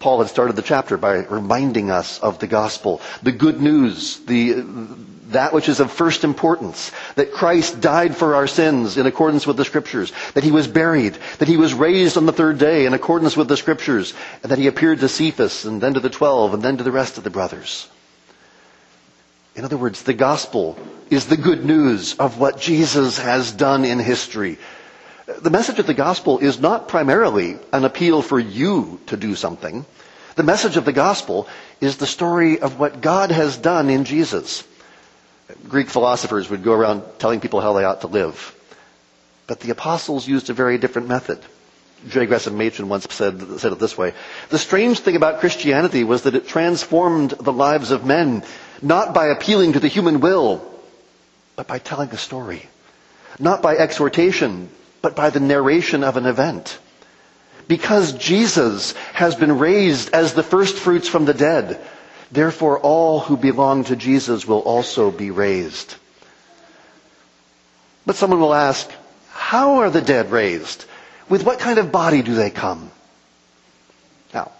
Paul 0.00 0.20
had 0.20 0.30
started 0.30 0.56
the 0.56 0.62
chapter 0.62 0.96
by 0.96 1.16
reminding 1.26 1.90
us 1.90 2.18
of 2.20 2.38
the 2.38 2.46
gospel, 2.46 3.02
the 3.22 3.32
good 3.32 3.60
news, 3.60 4.18
the, 4.20 4.64
that 5.28 5.52
which 5.52 5.68
is 5.68 5.78
of 5.78 5.92
first 5.92 6.24
importance, 6.24 6.90
that 7.16 7.32
Christ 7.32 7.82
died 7.82 8.16
for 8.16 8.34
our 8.34 8.46
sins 8.46 8.96
in 8.96 9.04
accordance 9.04 9.46
with 9.46 9.58
the 9.58 9.64
scriptures, 9.66 10.10
that 10.32 10.42
he 10.42 10.52
was 10.52 10.66
buried, 10.66 11.18
that 11.38 11.48
he 11.48 11.58
was 11.58 11.74
raised 11.74 12.16
on 12.16 12.24
the 12.24 12.32
third 12.32 12.56
day 12.58 12.86
in 12.86 12.94
accordance 12.94 13.36
with 13.36 13.48
the 13.48 13.58
scriptures, 13.58 14.14
and 14.42 14.50
that 14.50 14.58
he 14.58 14.68
appeared 14.68 15.00
to 15.00 15.08
Cephas 15.08 15.66
and 15.66 15.82
then 15.82 15.92
to 15.92 16.00
the 16.00 16.08
twelve 16.08 16.54
and 16.54 16.62
then 16.62 16.78
to 16.78 16.82
the 16.82 16.90
rest 16.92 17.18
of 17.18 17.24
the 17.24 17.30
brothers. 17.30 17.86
In 19.54 19.66
other 19.66 19.76
words, 19.76 20.02
the 20.04 20.14
gospel 20.14 20.78
is 21.10 21.26
the 21.26 21.36
good 21.36 21.62
news 21.62 22.14
of 22.14 22.38
what 22.38 22.58
Jesus 22.58 23.18
has 23.18 23.52
done 23.52 23.84
in 23.84 23.98
history 23.98 24.56
the 25.40 25.50
message 25.50 25.78
of 25.78 25.86
the 25.86 25.94
gospel 25.94 26.38
is 26.38 26.60
not 26.60 26.88
primarily 26.88 27.56
an 27.72 27.84
appeal 27.84 28.22
for 28.22 28.38
you 28.38 29.00
to 29.06 29.16
do 29.16 29.34
something. 29.34 29.84
The 30.36 30.42
message 30.42 30.76
of 30.76 30.84
the 30.84 30.92
gospel 30.92 31.48
is 31.80 31.96
the 31.96 32.06
story 32.06 32.60
of 32.60 32.78
what 32.78 33.00
God 33.00 33.30
has 33.30 33.56
done 33.56 33.90
in 33.90 34.04
Jesus. 34.04 34.64
Greek 35.68 35.88
philosophers 35.88 36.48
would 36.48 36.62
go 36.62 36.72
around 36.72 37.02
telling 37.18 37.40
people 37.40 37.60
how 37.60 37.72
they 37.72 37.84
ought 37.84 38.02
to 38.02 38.06
live. 38.06 38.54
But 39.46 39.60
the 39.60 39.70
apostles 39.70 40.28
used 40.28 40.48
a 40.48 40.54
very 40.54 40.78
different 40.78 41.08
method. 41.08 41.40
J. 42.08 42.26
Gresham 42.26 42.56
Machen 42.56 42.88
once 42.88 43.06
said, 43.10 43.60
said 43.60 43.72
it 43.72 43.78
this 43.78 43.98
way. 43.98 44.14
The 44.48 44.58
strange 44.58 45.00
thing 45.00 45.16
about 45.16 45.40
Christianity 45.40 46.04
was 46.04 46.22
that 46.22 46.34
it 46.34 46.48
transformed 46.48 47.32
the 47.32 47.52
lives 47.52 47.90
of 47.90 48.06
men, 48.06 48.42
not 48.80 49.12
by 49.12 49.26
appealing 49.26 49.74
to 49.74 49.80
the 49.80 49.88
human 49.88 50.20
will, 50.20 50.64
but 51.56 51.66
by 51.66 51.78
telling 51.78 52.10
a 52.10 52.16
story. 52.16 52.66
Not 53.38 53.60
by 53.60 53.76
exhortation, 53.76 54.70
but 55.02 55.16
by 55.16 55.30
the 55.30 55.40
narration 55.40 56.04
of 56.04 56.16
an 56.16 56.26
event. 56.26 56.78
Because 57.68 58.12
Jesus 58.14 58.92
has 59.12 59.34
been 59.34 59.58
raised 59.58 60.12
as 60.12 60.34
the 60.34 60.42
first 60.42 60.76
fruits 60.76 61.08
from 61.08 61.24
the 61.24 61.34
dead, 61.34 61.80
therefore 62.30 62.78
all 62.80 63.20
who 63.20 63.36
belong 63.36 63.84
to 63.84 63.96
Jesus 63.96 64.46
will 64.46 64.58
also 64.58 65.10
be 65.10 65.30
raised. 65.30 65.94
But 68.04 68.16
someone 68.16 68.40
will 68.40 68.54
ask, 68.54 68.90
how 69.30 69.76
are 69.76 69.90
the 69.90 70.00
dead 70.00 70.30
raised? 70.30 70.84
With 71.28 71.44
what 71.44 71.60
kind 71.60 71.78
of 71.78 71.92
body 71.92 72.22
do 72.22 72.34
they 72.34 72.50
come? 72.50 72.90
Now, 74.34 74.50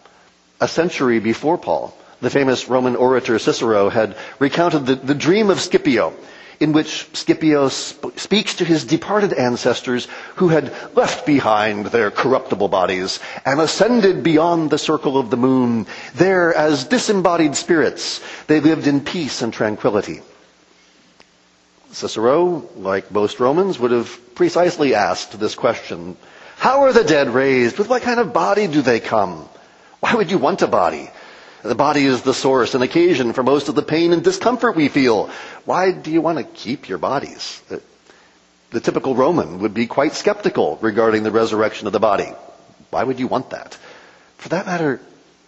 a 0.60 0.68
century 0.68 1.18
before 1.18 1.58
Paul, 1.58 1.96
the 2.20 2.30
famous 2.30 2.68
Roman 2.68 2.96
orator 2.96 3.38
Cicero 3.38 3.88
had 3.88 4.16
recounted 4.38 4.86
the, 4.86 4.94
the 4.94 5.14
dream 5.14 5.50
of 5.50 5.60
Scipio 5.60 6.14
in 6.60 6.72
which 6.72 7.08
Scipio 7.14 7.68
sp- 7.72 8.12
speaks 8.16 8.54
to 8.56 8.64
his 8.66 8.84
departed 8.84 9.32
ancestors 9.32 10.06
who 10.36 10.48
had 10.48 10.70
left 10.94 11.24
behind 11.24 11.86
their 11.86 12.10
corruptible 12.10 12.68
bodies 12.68 13.18
and 13.46 13.58
ascended 13.60 14.22
beyond 14.22 14.68
the 14.70 14.76
circle 14.78 15.16
of 15.16 15.30
the 15.30 15.38
moon. 15.38 15.86
There, 16.14 16.54
as 16.54 16.84
disembodied 16.84 17.56
spirits, 17.56 18.20
they 18.46 18.60
lived 18.60 18.86
in 18.86 19.00
peace 19.00 19.40
and 19.40 19.52
tranquility. 19.52 20.20
Cicero, 21.92 22.68
like 22.76 23.10
most 23.10 23.40
Romans, 23.40 23.78
would 23.78 23.90
have 23.90 24.34
precisely 24.34 24.94
asked 24.94 25.40
this 25.40 25.54
question. 25.54 26.16
How 26.56 26.82
are 26.82 26.92
the 26.92 27.04
dead 27.04 27.30
raised? 27.30 27.78
With 27.78 27.88
what 27.88 28.02
kind 28.02 28.20
of 28.20 28.34
body 28.34 28.66
do 28.66 28.82
they 28.82 29.00
come? 29.00 29.48
Why 30.00 30.14
would 30.14 30.30
you 30.30 30.36
want 30.38 30.60
a 30.62 30.66
body? 30.68 31.10
The 31.62 31.74
body 31.74 32.04
is 32.06 32.22
the 32.22 32.34
source 32.34 32.74
and 32.74 32.82
occasion 32.82 33.32
for 33.32 33.42
most 33.42 33.68
of 33.68 33.74
the 33.74 33.82
pain 33.82 34.12
and 34.12 34.24
discomfort 34.24 34.76
we 34.76 34.88
feel. 34.88 35.30
Why 35.64 35.92
do 35.92 36.10
you 36.10 36.20
want 36.22 36.38
to 36.38 36.44
keep 36.44 36.88
your 36.88 36.98
bodies? 36.98 37.62
The 38.70 38.80
typical 38.80 39.14
Roman 39.14 39.58
would 39.58 39.74
be 39.74 39.86
quite 39.86 40.14
skeptical 40.14 40.78
regarding 40.80 41.22
the 41.22 41.30
resurrection 41.30 41.86
of 41.86 41.92
the 41.92 42.00
body. 42.00 42.32
Why 42.90 43.04
would 43.04 43.18
you 43.18 43.26
want 43.26 43.50
that? 43.50 43.76
For 44.38 44.48
that 44.50 44.66
matter, 44.66 45.00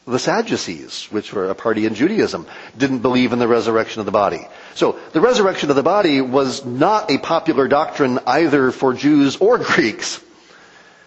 the 0.07 0.19
Sadducees, 0.19 1.07
which 1.11 1.33
were 1.33 1.49
a 1.49 1.54
party 1.54 1.87
in 1.87 1.95
Judaism, 1.95 2.47
didn't 2.76 2.99
believe 2.99 3.33
in 3.33 3.38
the 3.38 3.49
resurrection 3.49 4.00
of 4.00 4.07
the 4.07 4.12
body. 4.12 4.47
So 4.75 4.99
the 5.12 5.21
resurrection 5.21 5.71
of 5.71 5.76
the 5.76 5.83
body 5.83 6.21
was 6.21 6.64
not 6.64 7.11
a 7.11 7.19
popular 7.19 7.69
doctrine 7.69 8.19
either 8.26 8.71
for 8.73 8.92
Jews 8.92 9.37
or 9.37 9.59
Greeks. 9.64 10.21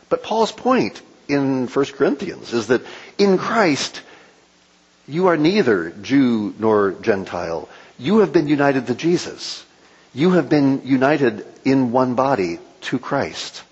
But 0.09 0.23
Paul's 0.23 0.51
point 0.51 1.01
in 1.27 1.67
1 1.67 1.85
Corinthians 1.87 2.53
is 2.53 2.67
that 2.67 2.81
in 3.17 3.37
Christ, 3.37 4.01
you 5.07 5.27
are 5.27 5.37
neither 5.37 5.91
Jew 5.91 6.53
nor 6.57 6.91
Gentile. 6.91 7.69
You 7.97 8.19
have 8.19 8.33
been 8.33 8.47
united 8.47 8.87
to 8.87 8.95
Jesus. 8.95 9.65
You 10.13 10.31
have 10.31 10.49
been 10.49 10.81
united 10.85 11.45
in 11.63 11.91
one 11.91 12.15
body 12.15 12.59
to 12.81 12.99
Christ. 12.99 13.63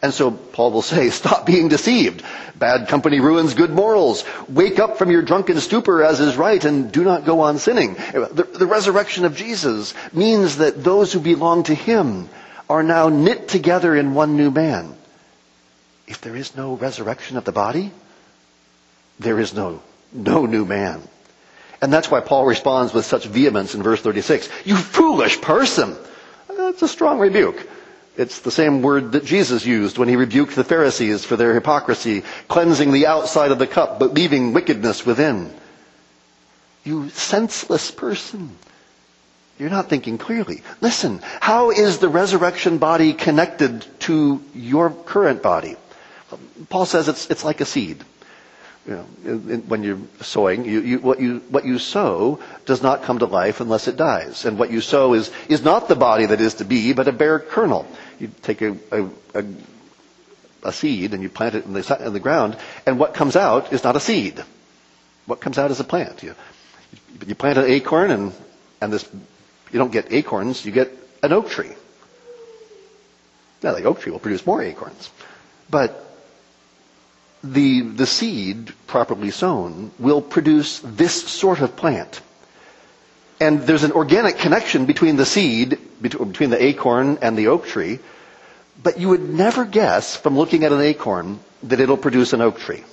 And 0.00 0.12
so 0.12 0.30
Paul 0.30 0.72
will 0.72 0.82
say, 0.82 1.10
stop 1.10 1.46
being 1.46 1.68
deceived. 1.68 2.24
Bad 2.56 2.88
company 2.88 3.20
ruins 3.20 3.54
good 3.54 3.70
morals. 3.70 4.24
Wake 4.48 4.78
up 4.78 4.98
from 4.98 5.10
your 5.10 5.22
drunken 5.22 5.60
stupor 5.60 6.02
as 6.02 6.20
is 6.20 6.36
right 6.36 6.64
and 6.64 6.90
do 6.90 7.04
not 7.04 7.24
go 7.24 7.40
on 7.40 7.58
sinning. 7.58 7.94
The, 7.94 8.48
the 8.52 8.66
resurrection 8.66 9.24
of 9.24 9.36
Jesus 9.36 9.94
means 10.12 10.58
that 10.58 10.82
those 10.82 11.12
who 11.12 11.20
belong 11.20 11.64
to 11.64 11.74
Him 11.74 12.28
are 12.68 12.82
now 12.82 13.08
knit 13.08 13.48
together 13.48 13.94
in 13.94 14.14
one 14.14 14.36
new 14.36 14.50
man. 14.50 14.94
If 16.06 16.20
there 16.20 16.36
is 16.36 16.56
no 16.56 16.74
resurrection 16.74 17.36
of 17.36 17.44
the 17.44 17.52
body, 17.52 17.90
there 19.18 19.38
is 19.38 19.54
no 19.54 19.82
no 20.12 20.46
new 20.46 20.64
man. 20.64 21.02
And 21.80 21.92
that's 21.92 22.10
why 22.10 22.20
Paul 22.20 22.46
responds 22.46 22.94
with 22.94 23.04
such 23.04 23.26
vehemence 23.26 23.74
in 23.74 23.82
verse 23.82 24.00
36. 24.00 24.48
You 24.64 24.76
foolish 24.76 25.40
person! 25.40 25.96
That's 26.48 26.82
a 26.82 26.88
strong 26.88 27.18
rebuke. 27.18 27.68
It's 28.16 28.40
the 28.40 28.50
same 28.50 28.82
word 28.82 29.12
that 29.12 29.24
Jesus 29.24 29.66
used 29.66 29.98
when 29.98 30.08
he 30.08 30.16
rebuked 30.16 30.54
the 30.54 30.64
Pharisees 30.64 31.24
for 31.24 31.36
their 31.36 31.54
hypocrisy, 31.54 32.22
cleansing 32.46 32.92
the 32.92 33.06
outside 33.06 33.50
of 33.50 33.58
the 33.58 33.66
cup, 33.66 33.98
but 33.98 34.14
leaving 34.14 34.52
wickedness 34.52 35.04
within. 35.04 35.52
You 36.84 37.08
senseless 37.08 37.90
person. 37.90 38.56
You're 39.58 39.70
not 39.70 39.88
thinking 39.88 40.18
clearly. 40.18 40.62
Listen, 40.80 41.20
how 41.40 41.70
is 41.70 41.98
the 41.98 42.08
resurrection 42.08 42.78
body 42.78 43.12
connected 43.12 43.84
to 44.00 44.42
your 44.54 44.90
current 44.90 45.42
body? 45.42 45.76
Paul 46.68 46.86
says 46.86 47.08
it's, 47.08 47.28
it's 47.30 47.44
like 47.44 47.60
a 47.60 47.64
seed 47.64 48.04
know, 48.86 49.02
when 49.68 49.82
you're 49.84 50.00
sowing, 50.20 50.64
you, 50.64 50.80
you, 50.80 50.98
what, 50.98 51.20
you, 51.20 51.38
what 51.50 51.64
you 51.64 51.78
sow 51.78 52.40
does 52.66 52.82
not 52.82 53.02
come 53.04 53.20
to 53.20 53.26
life 53.26 53.60
unless 53.60 53.86
it 53.86 53.96
dies. 53.96 54.44
And 54.44 54.58
what 54.58 54.70
you 54.70 54.80
sow 54.80 55.14
is, 55.14 55.30
is 55.48 55.62
not 55.62 55.88
the 55.88 55.94
body 55.94 56.26
that 56.26 56.40
is 56.40 56.54
to 56.54 56.64
be, 56.64 56.92
but 56.92 57.06
a 57.06 57.12
bare 57.12 57.38
kernel. 57.38 57.86
You 58.18 58.30
take 58.42 58.60
a, 58.60 58.76
a, 58.90 59.08
a, 59.34 59.44
a 60.64 60.72
seed 60.72 61.14
and 61.14 61.22
you 61.22 61.28
plant 61.28 61.54
it 61.54 61.64
in 61.64 61.72
the, 61.74 62.04
in 62.04 62.12
the 62.12 62.20
ground, 62.20 62.56
and 62.86 62.98
what 62.98 63.14
comes 63.14 63.36
out 63.36 63.72
is 63.72 63.84
not 63.84 63.94
a 63.96 64.00
seed. 64.00 64.42
What 65.26 65.40
comes 65.40 65.58
out 65.58 65.70
is 65.70 65.78
a 65.78 65.84
plant. 65.84 66.22
You, 66.22 66.34
you 67.26 67.36
plant 67.36 67.58
an 67.58 67.66
acorn, 67.66 68.10
and, 68.10 68.32
and 68.80 68.92
this, 68.92 69.08
you 69.70 69.78
don't 69.78 69.92
get 69.92 70.12
acorns, 70.12 70.64
you 70.66 70.72
get 70.72 70.90
an 71.22 71.32
oak 71.32 71.50
tree. 71.50 71.70
Now, 73.62 73.74
the 73.74 73.84
oak 73.84 74.00
tree 74.00 74.10
will 74.10 74.18
produce 74.18 74.44
more 74.44 74.60
acorns. 74.60 75.08
But 75.70 76.11
the, 77.42 77.82
the 77.82 78.06
seed, 78.06 78.72
properly 78.86 79.30
sown, 79.30 79.90
will 79.98 80.22
produce 80.22 80.78
this 80.80 81.22
sort 81.28 81.60
of 81.60 81.76
plant. 81.76 82.20
And 83.40 83.62
there's 83.62 83.82
an 83.82 83.92
organic 83.92 84.38
connection 84.38 84.86
between 84.86 85.16
the 85.16 85.26
seed, 85.26 85.78
between 86.00 86.50
the 86.50 86.62
acorn 86.62 87.18
and 87.22 87.36
the 87.36 87.48
oak 87.48 87.66
tree, 87.66 87.98
but 88.82 88.98
you 89.00 89.08
would 89.08 89.28
never 89.28 89.64
guess 89.64 90.16
from 90.16 90.36
looking 90.36 90.64
at 90.64 90.72
an 90.72 90.80
acorn 90.80 91.40
that 91.64 91.80
it'll 91.80 91.96
produce 91.96 92.32
an 92.32 92.40
oak 92.40 92.58
tree. 92.58 92.84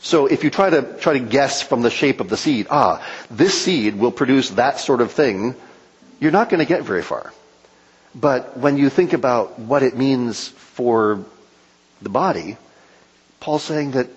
So 0.00 0.26
if 0.26 0.44
you 0.44 0.50
try 0.50 0.70
to, 0.70 0.82
try 0.98 1.14
to 1.14 1.18
guess 1.20 1.62
from 1.62 1.82
the 1.82 1.90
shape 1.90 2.20
of 2.20 2.28
the 2.28 2.36
seed, 2.36 2.66
ah, 2.70 3.04
this 3.30 3.60
seed 3.60 3.96
will 3.98 4.12
produce 4.12 4.50
that 4.50 4.78
sort 4.78 5.00
of 5.00 5.12
thing, 5.12 5.54
you're 6.20 6.32
not 6.32 6.48
going 6.48 6.60
to 6.60 6.66
get 6.66 6.82
very 6.82 7.02
far. 7.02 7.32
But 8.14 8.56
when 8.56 8.76
you 8.78 8.88
think 8.88 9.12
about 9.12 9.58
what 9.58 9.82
it 9.82 9.96
means 9.96 10.48
for 10.48 11.24
the 12.00 12.08
body, 12.08 12.56
Paul's 13.46 13.62
saying 13.62 13.92
that 13.92 14.08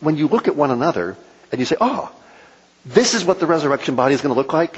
when 0.00 0.18
you 0.18 0.28
look 0.28 0.48
at 0.48 0.54
one 0.54 0.70
another 0.70 1.16
and 1.50 1.58
you 1.58 1.64
say, 1.64 1.76
oh, 1.80 2.12
this 2.84 3.14
is 3.14 3.24
what 3.24 3.40
the 3.40 3.46
resurrection 3.46 3.96
body 3.96 4.14
is 4.14 4.20
going 4.20 4.34
to 4.34 4.38
look 4.38 4.52
like? 4.52 4.76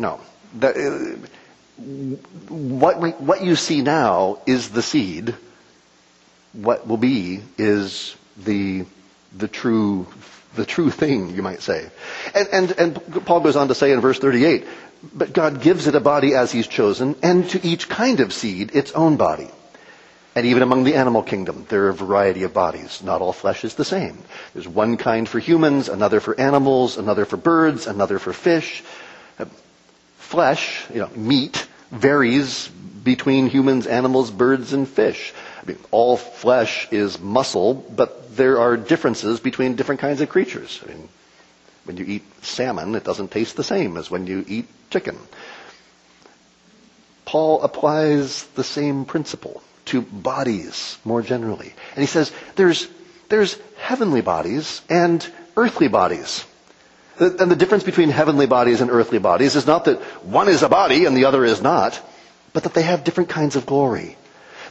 No. 0.00 0.20
That, 0.54 0.76
uh, 0.76 1.80
what, 2.48 3.20
what 3.20 3.44
you 3.44 3.54
see 3.54 3.82
now 3.82 4.40
is 4.46 4.70
the 4.70 4.82
seed. 4.82 5.36
What 6.52 6.88
will 6.88 6.96
be 6.96 7.40
is 7.56 8.16
the, 8.36 8.84
the 9.32 9.46
true, 9.46 10.08
the 10.56 10.66
true 10.66 10.90
thing, 10.90 11.36
you 11.36 11.42
might 11.42 11.62
say. 11.62 11.88
And, 12.34 12.48
and, 12.48 12.70
and 12.72 13.24
Paul 13.26 13.42
goes 13.42 13.54
on 13.54 13.68
to 13.68 13.76
say 13.76 13.92
in 13.92 14.00
verse 14.00 14.18
38, 14.18 14.66
but 15.14 15.32
God 15.32 15.62
gives 15.62 15.86
it 15.86 15.94
a 15.94 16.00
body 16.00 16.34
as 16.34 16.50
he's 16.50 16.66
chosen, 16.66 17.14
and 17.22 17.48
to 17.50 17.64
each 17.64 17.88
kind 17.88 18.18
of 18.18 18.32
seed 18.32 18.74
its 18.74 18.90
own 18.90 19.16
body. 19.16 19.50
And 20.40 20.46
even 20.48 20.62
among 20.62 20.84
the 20.84 20.94
animal 20.94 21.22
kingdom, 21.22 21.66
there 21.68 21.84
are 21.84 21.88
a 21.90 21.92
variety 21.92 22.44
of 22.44 22.54
bodies. 22.54 23.02
Not 23.02 23.20
all 23.20 23.34
flesh 23.34 23.62
is 23.62 23.74
the 23.74 23.84
same. 23.84 24.16
There's 24.54 24.66
one 24.66 24.96
kind 24.96 25.28
for 25.28 25.38
humans, 25.38 25.90
another 25.90 26.18
for 26.18 26.34
animals, 26.40 26.96
another 26.96 27.26
for 27.26 27.36
birds, 27.36 27.86
another 27.86 28.18
for 28.18 28.32
fish. 28.32 28.82
Uh, 29.38 29.44
flesh, 30.16 30.86
you 30.88 31.00
know, 31.00 31.10
meat, 31.14 31.68
varies 31.90 32.68
between 32.68 33.48
humans, 33.48 33.86
animals, 33.86 34.30
birds, 34.30 34.72
and 34.72 34.88
fish. 34.88 35.34
I 35.62 35.66
mean, 35.66 35.78
all 35.90 36.16
flesh 36.16 36.88
is 36.90 37.20
muscle, 37.20 37.74
but 37.74 38.34
there 38.34 38.60
are 38.60 38.78
differences 38.78 39.40
between 39.40 39.76
different 39.76 40.00
kinds 40.00 40.22
of 40.22 40.30
creatures. 40.30 40.80
I 40.82 40.88
mean, 40.94 41.08
when 41.84 41.98
you 41.98 42.06
eat 42.06 42.24
salmon, 42.42 42.94
it 42.94 43.04
doesn't 43.04 43.30
taste 43.30 43.56
the 43.58 43.62
same 43.64 43.98
as 43.98 44.10
when 44.10 44.26
you 44.26 44.42
eat 44.48 44.68
chicken. 44.88 45.18
Paul 47.26 47.60
applies 47.60 48.44
the 48.54 48.64
same 48.64 49.04
principle 49.04 49.62
to 49.90 50.02
bodies 50.02 50.98
more 51.04 51.22
generally. 51.22 51.72
And 51.94 52.00
he 52.00 52.06
says 52.06 52.32
there's, 52.56 52.88
there's 53.28 53.58
heavenly 53.78 54.20
bodies 54.20 54.82
and 54.88 55.26
earthly 55.56 55.88
bodies. 55.88 56.44
And 57.18 57.50
the 57.50 57.56
difference 57.56 57.84
between 57.84 58.08
heavenly 58.08 58.46
bodies 58.46 58.80
and 58.80 58.90
earthly 58.90 59.18
bodies 59.18 59.54
is 59.54 59.66
not 59.66 59.84
that 59.84 60.00
one 60.24 60.48
is 60.48 60.62
a 60.62 60.68
body 60.68 61.04
and 61.04 61.16
the 61.16 61.26
other 61.26 61.44
is 61.44 61.60
not, 61.60 62.00
but 62.52 62.62
that 62.62 62.72
they 62.72 62.82
have 62.82 63.04
different 63.04 63.28
kinds 63.28 63.56
of 63.56 63.66
glory. 63.66 64.16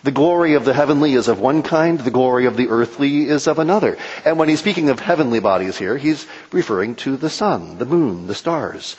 The 0.02 0.12
glory 0.12 0.54
of 0.54 0.66
the 0.66 0.74
heavenly 0.74 1.14
is 1.14 1.28
of 1.28 1.40
one 1.40 1.62
kind, 1.62 2.00
the 2.00 2.10
glory 2.10 2.46
of 2.46 2.56
the 2.56 2.70
earthly 2.70 3.28
is 3.28 3.48
of 3.48 3.60
another. 3.60 3.98
And 4.24 4.40
when 4.40 4.48
he's 4.48 4.60
speaking 4.60 4.90
of 4.90 5.00
heavenly 5.00 5.42
bodies 5.42 5.78
here, 5.78 5.98
he's 5.98 6.26
referring 6.52 6.96
to 7.04 7.18
the 7.18 7.30
sun, 7.30 7.78
the 7.78 7.86
moon, 7.86 8.28
the 8.28 8.36
stars. 8.36 8.96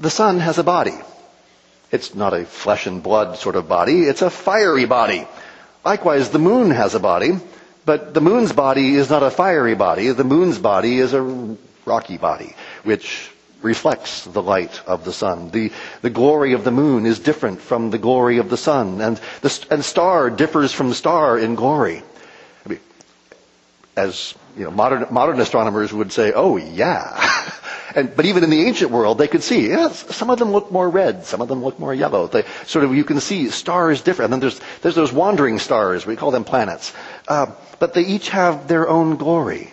The 0.00 0.10
sun 0.10 0.40
has 0.40 0.58
a 0.58 0.64
body. 0.64 0.98
It's 1.92 2.14
not 2.14 2.32
a 2.32 2.46
flesh 2.46 2.86
and 2.86 3.02
blood 3.02 3.36
sort 3.36 3.54
of 3.54 3.68
body, 3.68 4.02
it's 4.04 4.22
a 4.22 4.30
fiery 4.30 4.86
body. 4.86 5.26
Likewise, 5.84 6.30
the 6.30 6.38
moon 6.38 6.70
has 6.70 6.94
a 6.94 7.00
body, 7.00 7.32
but 7.84 8.14
the 8.14 8.20
moon's 8.20 8.52
body 8.52 8.94
is 8.94 9.10
not 9.10 9.22
a 9.22 9.30
fiery 9.30 9.74
body. 9.74 10.10
The 10.10 10.24
moon's 10.24 10.58
body 10.58 10.98
is 10.98 11.12
a 11.12 11.56
rocky 11.84 12.16
body, 12.16 12.54
which 12.84 13.30
reflects 13.60 14.24
the 14.24 14.42
light 14.42 14.80
of 14.86 15.04
the 15.04 15.12
sun. 15.12 15.50
The, 15.50 15.72
the 16.00 16.10
glory 16.10 16.52
of 16.52 16.64
the 16.64 16.70
moon 16.70 17.04
is 17.04 17.18
different 17.18 17.60
from 17.60 17.90
the 17.90 17.98
glory 17.98 18.38
of 18.38 18.48
the 18.48 18.56
sun, 18.56 19.00
and 19.00 19.20
the 19.40 19.66
and 19.70 19.84
star 19.84 20.30
differs 20.30 20.72
from 20.72 20.92
star 20.94 21.38
in 21.38 21.54
glory. 21.54 22.02
I 22.64 22.68
mean, 22.68 22.80
as 23.96 24.34
you 24.56 24.64
know, 24.64 24.70
modern 24.70 25.06
modern 25.10 25.40
astronomers 25.40 25.92
would 25.92 26.12
say, 26.12 26.32
"Oh 26.34 26.56
yeah." 26.56 27.50
And, 27.94 28.14
but 28.14 28.24
even 28.26 28.44
in 28.44 28.50
the 28.50 28.64
ancient 28.66 28.90
world, 28.90 29.18
they 29.18 29.28
could 29.28 29.42
see, 29.42 29.68
yes, 29.68 30.14
some 30.14 30.30
of 30.30 30.38
them 30.38 30.50
look 30.52 30.70
more 30.70 30.88
red, 30.88 31.24
some 31.24 31.40
of 31.40 31.48
them 31.48 31.62
look 31.62 31.78
more 31.78 31.94
yellow. 31.94 32.26
They 32.26 32.44
sort 32.66 32.84
of, 32.84 32.94
you 32.94 33.04
can 33.04 33.20
see 33.20 33.50
stars 33.50 34.00
different. 34.02 34.32
And 34.32 34.40
then 34.42 34.48
there's, 34.48 34.60
there's 34.82 34.94
those 34.94 35.12
wandering 35.12 35.58
stars, 35.58 36.06
we 36.06 36.16
call 36.16 36.30
them 36.30 36.44
planets. 36.44 36.92
Uh, 37.28 37.46
but 37.78 37.94
they 37.94 38.02
each 38.02 38.28
have 38.30 38.68
their 38.68 38.88
own 38.88 39.16
glory. 39.16 39.72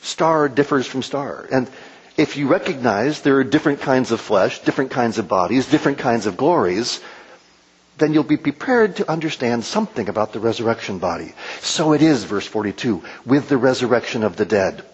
Star 0.00 0.48
differs 0.48 0.86
from 0.86 1.02
star. 1.02 1.46
And 1.52 1.68
if 2.16 2.36
you 2.36 2.48
recognize 2.48 3.20
there 3.20 3.36
are 3.36 3.44
different 3.44 3.80
kinds 3.80 4.10
of 4.10 4.20
flesh, 4.20 4.60
different 4.60 4.90
kinds 4.90 5.18
of 5.18 5.28
bodies, 5.28 5.66
different 5.66 5.98
kinds 5.98 6.26
of 6.26 6.36
glories, 6.36 7.00
then 7.98 8.12
you'll 8.14 8.24
be 8.24 8.36
prepared 8.36 8.96
to 8.96 9.10
understand 9.10 9.64
something 9.64 10.08
about 10.08 10.32
the 10.32 10.40
resurrection 10.40 10.98
body. 10.98 11.34
So 11.60 11.92
it 11.92 12.02
is, 12.02 12.24
verse 12.24 12.46
42, 12.46 13.02
with 13.26 13.48
the 13.48 13.56
resurrection 13.56 14.22
of 14.24 14.36
the 14.36 14.44
dead. 14.44 14.84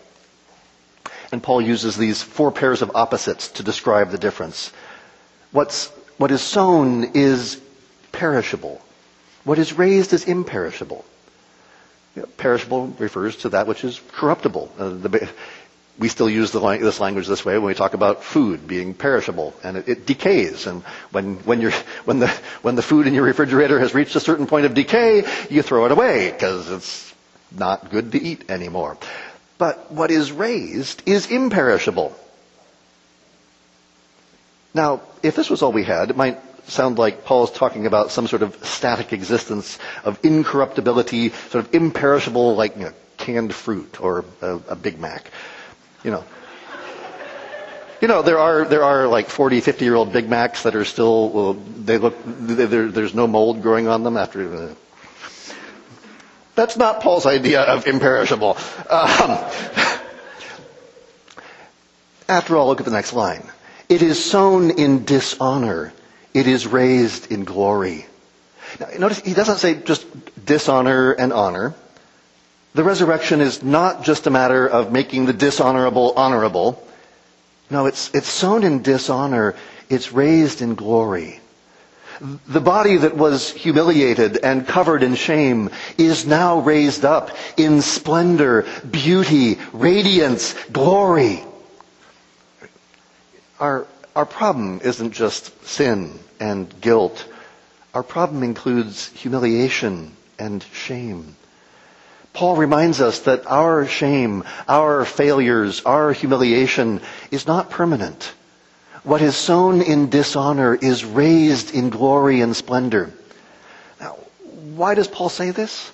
And 1.34 1.42
Paul 1.42 1.60
uses 1.60 1.96
these 1.96 2.22
four 2.22 2.52
pairs 2.52 2.80
of 2.80 2.92
opposites 2.94 3.48
to 3.58 3.64
describe 3.64 4.12
the 4.12 4.18
difference. 4.18 4.72
What's, 5.50 5.88
what 6.16 6.30
is 6.30 6.40
sown 6.40 7.10
is 7.14 7.60
perishable. 8.12 8.80
What 9.42 9.58
is 9.58 9.72
raised 9.72 10.12
is 10.12 10.26
imperishable. 10.26 11.04
You 12.14 12.22
know, 12.22 12.28
perishable 12.36 12.86
refers 13.00 13.34
to 13.38 13.48
that 13.48 13.66
which 13.66 13.82
is 13.82 14.00
corruptible. 14.12 14.70
Uh, 14.78 14.90
the, 14.90 15.28
we 15.98 16.06
still 16.06 16.30
use 16.30 16.52
the, 16.52 16.60
this 16.78 17.00
language 17.00 17.26
this 17.26 17.44
way 17.44 17.58
when 17.58 17.66
we 17.66 17.74
talk 17.74 17.94
about 17.94 18.22
food 18.22 18.68
being 18.68 18.94
perishable, 18.94 19.54
and 19.64 19.76
it, 19.78 19.88
it 19.88 20.06
decays. 20.06 20.68
And 20.68 20.84
when, 21.10 21.38
when, 21.38 21.62
when, 22.04 22.20
the, 22.20 22.28
when 22.62 22.76
the 22.76 22.82
food 22.82 23.08
in 23.08 23.14
your 23.14 23.24
refrigerator 23.24 23.80
has 23.80 23.92
reached 23.92 24.14
a 24.14 24.20
certain 24.20 24.46
point 24.46 24.66
of 24.66 24.74
decay, 24.74 25.24
you 25.50 25.62
throw 25.62 25.84
it 25.86 25.90
away 25.90 26.30
because 26.30 26.70
it's 26.70 27.12
not 27.50 27.90
good 27.90 28.12
to 28.12 28.22
eat 28.22 28.52
anymore. 28.52 28.96
But 29.58 29.92
what 29.92 30.10
is 30.10 30.32
raised 30.32 31.02
is 31.06 31.30
imperishable. 31.30 32.14
Now, 34.74 35.02
if 35.22 35.36
this 35.36 35.48
was 35.48 35.62
all 35.62 35.72
we 35.72 35.84
had, 35.84 36.10
it 36.10 36.16
might 36.16 36.38
sound 36.68 36.98
like 36.98 37.24
Paul's 37.24 37.52
talking 37.52 37.86
about 37.86 38.10
some 38.10 38.26
sort 38.26 38.42
of 38.42 38.56
static 38.64 39.12
existence 39.12 39.78
of 40.04 40.18
incorruptibility, 40.24 41.28
sort 41.50 41.66
of 41.66 41.74
imperishable, 41.74 42.56
like 42.56 42.76
you 42.76 42.84
know, 42.84 42.92
canned 43.16 43.54
fruit 43.54 44.00
or 44.00 44.24
a, 44.42 44.56
a 44.70 44.76
Big 44.76 44.98
Mac. 44.98 45.30
You 46.02 46.10
know, 46.10 46.24
you 48.00 48.08
know, 48.08 48.22
there 48.22 48.38
are 48.38 48.64
there 48.64 48.82
are 48.82 49.06
like 49.06 49.28
40, 49.28 49.60
50 49.60 49.84
year 49.84 49.94
old 49.94 50.12
Big 50.12 50.28
Macs 50.28 50.64
that 50.64 50.74
are 50.74 50.84
still 50.84 51.28
well, 51.30 51.54
they 51.54 51.98
look 51.98 52.16
there's 52.26 53.14
no 53.14 53.26
mold 53.26 53.62
growing 53.62 53.86
on 53.88 54.02
them 54.02 54.16
after. 54.16 54.54
Uh, 54.54 54.74
That's 56.54 56.76
not 56.76 57.00
Paul's 57.00 57.26
idea 57.26 57.62
of 57.62 57.86
imperishable. 57.86 58.56
Um, 58.88 59.30
after 62.28 62.56
all, 62.56 62.68
look 62.68 62.80
at 62.80 62.86
the 62.86 62.92
next 62.92 63.12
line. 63.12 63.48
It 63.88 64.02
is 64.02 64.22
sown 64.24 64.70
in 64.70 65.04
dishonor. 65.04 65.92
It 66.32 66.46
is 66.46 66.66
raised 66.66 67.30
in 67.30 67.44
glory. 67.44 68.06
Now, 68.80 68.86
notice 68.98 69.20
he 69.20 69.34
doesn't 69.34 69.58
say 69.58 69.74
just 69.74 70.06
dishonor 70.44 71.12
and 71.12 71.32
honor. 71.32 71.74
The 72.74 72.82
resurrection 72.82 73.40
is 73.40 73.62
not 73.62 74.02
just 74.04 74.26
a 74.26 74.30
matter 74.30 74.66
of 74.66 74.90
making 74.90 75.26
the 75.26 75.32
dishonorable 75.32 76.12
honorable. 76.16 76.82
No, 77.70 77.86
it's, 77.86 78.12
it's 78.14 78.28
sown 78.28 78.64
in 78.64 78.82
dishonor. 78.82 79.54
It's 79.88 80.12
raised 80.12 80.60
in 80.60 80.74
glory. 80.74 81.40
The 82.48 82.60
body 82.60 82.96
that 82.96 83.16
was 83.16 83.50
humiliated 83.50 84.38
and 84.38 84.66
covered 84.66 85.02
in 85.02 85.14
shame 85.14 85.68
is 85.98 86.26
now 86.26 86.60
raised 86.60 87.04
up 87.04 87.30
in 87.58 87.82
splendor, 87.82 88.64
beauty, 88.90 89.58
radiance, 89.74 90.54
glory. 90.72 91.44
Our, 93.60 93.86
our 94.16 94.24
problem 94.24 94.80
isn't 94.82 95.12
just 95.12 95.66
sin 95.66 96.18
and 96.40 96.72
guilt. 96.80 97.26
Our 97.92 98.02
problem 98.02 98.42
includes 98.42 99.08
humiliation 99.10 100.16
and 100.38 100.64
shame. 100.72 101.36
Paul 102.32 102.56
reminds 102.56 103.02
us 103.02 103.20
that 103.20 103.46
our 103.46 103.86
shame, 103.86 104.44
our 104.66 105.04
failures, 105.04 105.82
our 105.84 106.12
humiliation 106.12 107.02
is 107.30 107.46
not 107.46 107.68
permanent. 107.70 108.32
What 109.04 109.20
is 109.20 109.36
sown 109.36 109.82
in 109.82 110.08
dishonor 110.08 110.74
is 110.74 111.04
raised 111.04 111.74
in 111.74 111.90
glory 111.90 112.40
and 112.40 112.56
splendor. 112.56 113.12
Now, 114.00 114.16
why 114.74 114.94
does 114.94 115.08
Paul 115.08 115.28
say 115.28 115.50
this? 115.50 115.92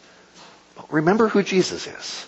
Remember 0.90 1.28
who 1.28 1.42
Jesus 1.42 1.88
is. 1.88 2.26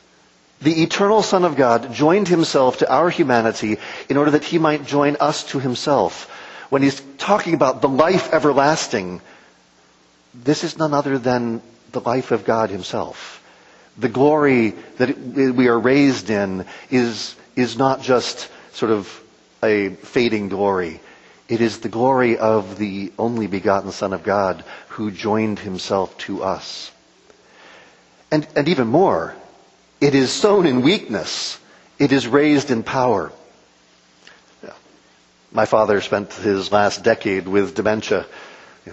The 0.61 0.83
eternal 0.83 1.23
Son 1.23 1.45
of 1.45 1.57
God 1.57 1.93
joined 1.93 2.27
himself 2.27 2.79
to 2.79 2.93
our 2.93 3.11
humanity 3.11 3.79
in 4.09 4.17
order 4.17 4.33
that 4.33 4.45
he 4.45 4.59
might 4.59 4.85
join 4.85 5.17
us 5.21 5.45
to 5.51 5.61
himself. 5.61 6.29
When 6.69 6.83
he's 6.83 7.01
talking 7.17 7.55
about 7.55 7.81
the 7.81 7.89
life 7.89 8.33
everlasting, 8.33 9.21
this 10.35 10.65
is 10.65 10.79
none 10.79 10.95
other 10.95 11.17
than 11.19 11.63
the 11.93 12.01
life 12.01 12.33
of 12.33 12.45
God 12.45 12.71
himself. 12.71 13.41
The 13.99 14.09
glory 14.09 14.71
that 14.97 15.17
we 15.17 15.69
are 15.69 15.79
raised 15.79 16.31
in 16.31 16.67
is, 16.91 17.37
is 17.55 17.77
not 17.77 18.03
just 18.03 18.49
sort 18.73 18.91
of 18.91 19.22
a 19.63 19.91
fading 19.91 20.49
glory. 20.49 21.01
It 21.49 21.61
is 21.61 21.81
the 21.81 21.89
glory 21.89 22.39
of 22.39 22.79
the 22.79 23.13
only 23.19 23.47
begotten 23.47 23.93
Son 23.93 24.13
of 24.13 24.23
God 24.23 24.65
who 24.89 25.11
joined 25.11 25.59
himself 25.59 26.17
to 26.19 26.43
us. 26.43 26.91
And, 28.31 28.47
and 28.57 28.69
even 28.69 28.89
more, 28.89 29.35
it 30.01 30.15
is 30.15 30.33
sown 30.33 30.67
in 30.67 30.83
weakness. 30.83 31.59
It 31.99 32.13
is 32.13 32.27
raised 32.27 32.71
in 32.71 32.83
power. 32.83 33.33
My 35.53 35.67
father 35.67 36.01
spent 36.01 36.33
his 36.33 36.73
last 36.73 37.05
decade 37.05 37.47
with 37.47 37.75
dementia. 37.75 38.27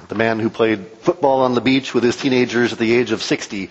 The 0.10 0.16
man 0.16 0.40
who 0.40 0.50
played 0.50 0.86
football 1.00 1.42
on 1.42 1.56
the 1.56 1.62
beach 1.62 1.94
with 1.94 2.04
his 2.04 2.18
teenagers 2.18 2.74
at 2.74 2.80
the 2.80 2.94
age 2.94 3.12
of 3.12 3.24
60 3.24 3.70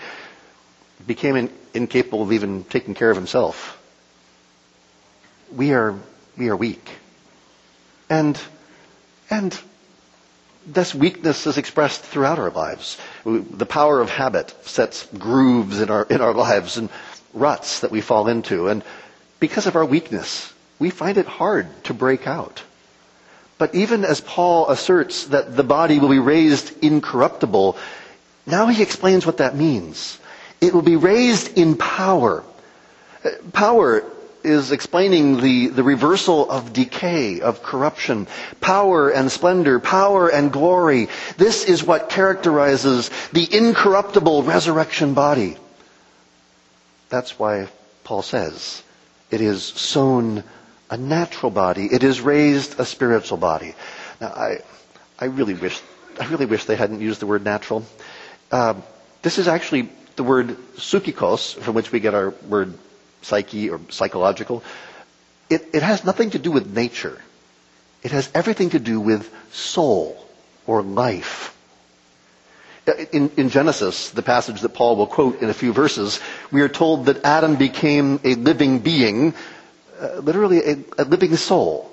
became 1.06 1.36
in, 1.36 1.52
incapable 1.74 2.22
of 2.22 2.32
even 2.32 2.64
taking 2.64 2.94
care 2.94 3.10
of 3.10 3.16
himself. 3.16 3.78
We 5.52 5.74
are, 5.74 5.94
we 6.38 6.48
are 6.48 6.56
weak. 6.56 6.88
And, 8.08 8.40
and 9.28 9.58
this 10.66 10.94
weakness 10.94 11.46
is 11.46 11.58
expressed 11.58 12.02
throughout 12.02 12.38
our 12.38 12.50
lives. 12.50 12.96
The 13.24 13.66
power 13.66 14.00
of 14.00 14.08
habit 14.08 14.54
sets 14.66 15.06
grooves 15.18 15.80
in 15.80 15.90
our, 15.90 16.04
in 16.04 16.20
our 16.20 16.32
lives 16.32 16.76
and 16.76 16.88
ruts 17.34 17.80
that 17.80 17.90
we 17.90 18.00
fall 18.00 18.28
into. 18.28 18.68
And 18.68 18.82
because 19.40 19.66
of 19.66 19.76
our 19.76 19.84
weakness, 19.84 20.52
we 20.78 20.90
find 20.90 21.18
it 21.18 21.26
hard 21.26 21.66
to 21.84 21.94
break 21.94 22.26
out. 22.26 22.62
But 23.58 23.74
even 23.74 24.04
as 24.04 24.20
Paul 24.20 24.70
asserts 24.70 25.26
that 25.26 25.56
the 25.56 25.64
body 25.64 25.98
will 25.98 26.08
be 26.08 26.20
raised 26.20 26.84
incorruptible, 26.84 27.76
now 28.46 28.68
he 28.68 28.82
explains 28.82 29.26
what 29.26 29.38
that 29.38 29.56
means. 29.56 30.18
It 30.60 30.72
will 30.72 30.82
be 30.82 30.96
raised 30.96 31.58
in 31.58 31.76
power. 31.76 32.44
Power 33.52 34.04
is 34.44 34.72
explaining 34.72 35.40
the, 35.40 35.68
the 35.68 35.82
reversal 35.82 36.50
of 36.50 36.72
decay, 36.72 37.40
of 37.40 37.62
corruption. 37.62 38.26
Power 38.60 39.10
and 39.10 39.30
splendor, 39.30 39.80
power 39.80 40.28
and 40.28 40.52
glory. 40.52 41.08
This 41.36 41.64
is 41.64 41.84
what 41.84 42.08
characterizes 42.08 43.10
the 43.32 43.46
incorruptible 43.50 44.42
resurrection 44.42 45.14
body. 45.14 45.56
That's 47.08 47.38
why 47.38 47.68
Paul 48.04 48.22
says 48.22 48.82
it 49.30 49.40
is 49.40 49.62
sown 49.62 50.44
a 50.90 50.96
natural 50.96 51.50
body. 51.50 51.86
It 51.86 52.02
is 52.02 52.20
raised 52.20 52.80
a 52.80 52.84
spiritual 52.84 53.38
body. 53.38 53.74
Now, 54.20 54.28
I, 54.28 54.58
I 55.18 55.26
really 55.26 55.54
wish, 55.54 55.80
I 56.20 56.26
really 56.26 56.46
wish 56.46 56.64
they 56.64 56.76
hadn't 56.76 57.00
used 57.00 57.20
the 57.20 57.26
word 57.26 57.44
natural. 57.44 57.84
Uh, 58.50 58.74
this 59.22 59.38
is 59.38 59.48
actually 59.48 59.90
the 60.16 60.24
word 60.24 60.56
psychikos, 60.76 61.54
from 61.54 61.74
which 61.74 61.92
we 61.92 62.00
get 62.00 62.14
our 62.14 62.30
word 62.48 62.74
psyche 63.22 63.70
or 63.70 63.80
psychological. 63.90 64.62
It, 65.50 65.66
it 65.72 65.82
has 65.82 66.04
nothing 66.04 66.30
to 66.30 66.38
do 66.38 66.50
with 66.50 66.66
nature. 66.74 67.20
It 68.02 68.12
has 68.12 68.30
everything 68.34 68.70
to 68.70 68.78
do 68.78 69.00
with 69.00 69.30
soul 69.52 70.24
or 70.66 70.82
life. 70.82 71.54
In, 73.12 73.30
in, 73.36 73.50
Genesis, 73.50 74.10
the 74.10 74.22
passage 74.22 74.62
that 74.62 74.70
Paul 74.72 74.96
will 74.96 75.06
quote 75.06 75.42
in 75.42 75.50
a 75.50 75.54
few 75.54 75.74
verses, 75.74 76.20
we 76.50 76.62
are 76.62 76.70
told 76.70 77.04
that 77.06 77.22
Adam 77.22 77.56
became 77.56 78.18
a 78.24 78.34
living 78.34 78.78
being, 78.78 79.34
uh, 80.00 80.16
literally 80.20 80.60
a, 80.64 80.78
a, 80.96 81.04
living 81.04 81.36
soul, 81.36 81.92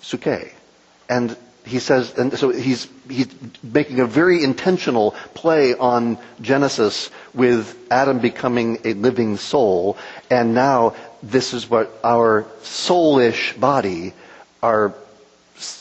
suke. 0.00 0.54
And 1.08 1.36
he 1.68 1.78
says, 1.78 2.16
and 2.18 2.36
so 2.38 2.50
he's, 2.50 2.88
he's 3.08 3.28
making 3.62 4.00
a 4.00 4.06
very 4.06 4.42
intentional 4.42 5.12
play 5.34 5.74
on 5.74 6.18
Genesis 6.40 7.10
with 7.34 7.76
Adam 7.90 8.18
becoming 8.20 8.78
a 8.84 8.94
living 8.94 9.36
soul, 9.36 9.96
and 10.30 10.54
now 10.54 10.94
this 11.22 11.52
is 11.54 11.68
what 11.68 11.92
our 12.02 12.44
soulish 12.62 13.58
body, 13.58 14.12
our 14.62 14.94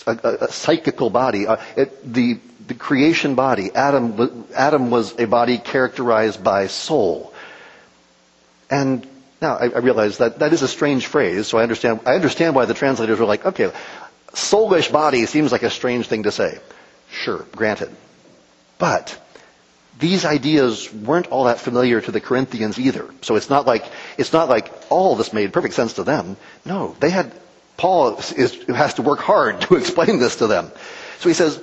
a, 0.08 0.20
a, 0.24 0.30
a 0.46 0.52
psychical 0.52 1.10
body, 1.10 1.46
uh, 1.48 1.58
it, 1.76 2.14
the 2.14 2.40
the 2.68 2.74
creation 2.74 3.36
body. 3.36 3.72
Adam, 3.74 4.46
Adam 4.54 4.92
was 4.92 5.18
a 5.20 5.26
body 5.26 5.58
characterized 5.58 6.44
by 6.44 6.68
soul. 6.68 7.34
And 8.70 9.08
now 9.42 9.56
I, 9.56 9.66
I 9.70 9.78
realize 9.80 10.18
that 10.18 10.40
that 10.40 10.52
is 10.54 10.62
a 10.62 10.68
strange 10.68 11.08
phrase, 11.08 11.48
so 11.48 11.58
I 11.58 11.64
understand, 11.64 12.02
I 12.06 12.16
understand 12.16 12.56
why 12.56 12.66
the 12.66 12.74
translators 12.74 13.20
were 13.20 13.26
like, 13.26 13.46
okay, 13.46 13.72
soulish 14.38 14.92
body 14.92 15.26
seems 15.26 15.52
like 15.52 15.64
a 15.64 15.70
strange 15.70 16.08
thing 16.08 16.24
to 16.24 16.32
say. 16.32 16.60
Sure, 17.12 17.46
granted. 17.56 17.90
But 18.78 19.18
these 20.00 20.26
ideas 20.26 20.94
weren't 20.94 21.28
all 21.28 21.46
that 21.46 21.60
familiar 21.60 22.00
to 22.00 22.12
the 22.12 22.22
Corinthians 22.22 22.78
either. 22.78 23.10
So 23.22 23.36
it's 23.36 23.50
not 23.50 23.66
like, 23.66 23.86
it's 24.18 24.32
not 24.32 24.48
like 24.48 24.72
all 24.90 25.16
this 25.16 25.34
made 25.34 25.52
perfect 25.54 25.74
sense 25.74 25.94
to 25.94 26.04
them. 26.04 26.38
No, 26.66 26.96
they 27.00 27.10
had, 27.10 27.32
Paul 27.78 28.18
is, 28.18 28.64
has 28.66 28.96
to 28.96 29.02
work 29.02 29.20
hard 29.20 29.62
to 29.68 29.76
explain 29.76 30.20
this 30.20 30.38
to 30.38 30.48
them. 30.48 30.72
So 31.20 31.30
he 31.30 31.34
says, 31.34 31.60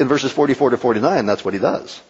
in 0.00 0.08
verses 0.08 0.32
44 0.32 0.70
to 0.70 0.76
49, 0.78 1.26
that's 1.26 1.44
what 1.44 1.54
he 1.54 1.60
does. 1.60 2.00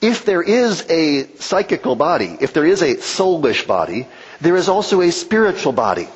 If 0.00 0.24
there 0.24 0.42
is 0.42 0.84
a 0.90 1.26
psychical 1.36 1.94
body, 1.94 2.36
if 2.40 2.52
there 2.52 2.66
is 2.66 2.82
a 2.82 2.96
soulish 2.96 3.66
body, 3.66 4.08
there 4.40 4.56
is 4.56 4.68
also 4.68 5.02
a 5.02 5.12
spiritual 5.12 5.72
body. 5.72 6.08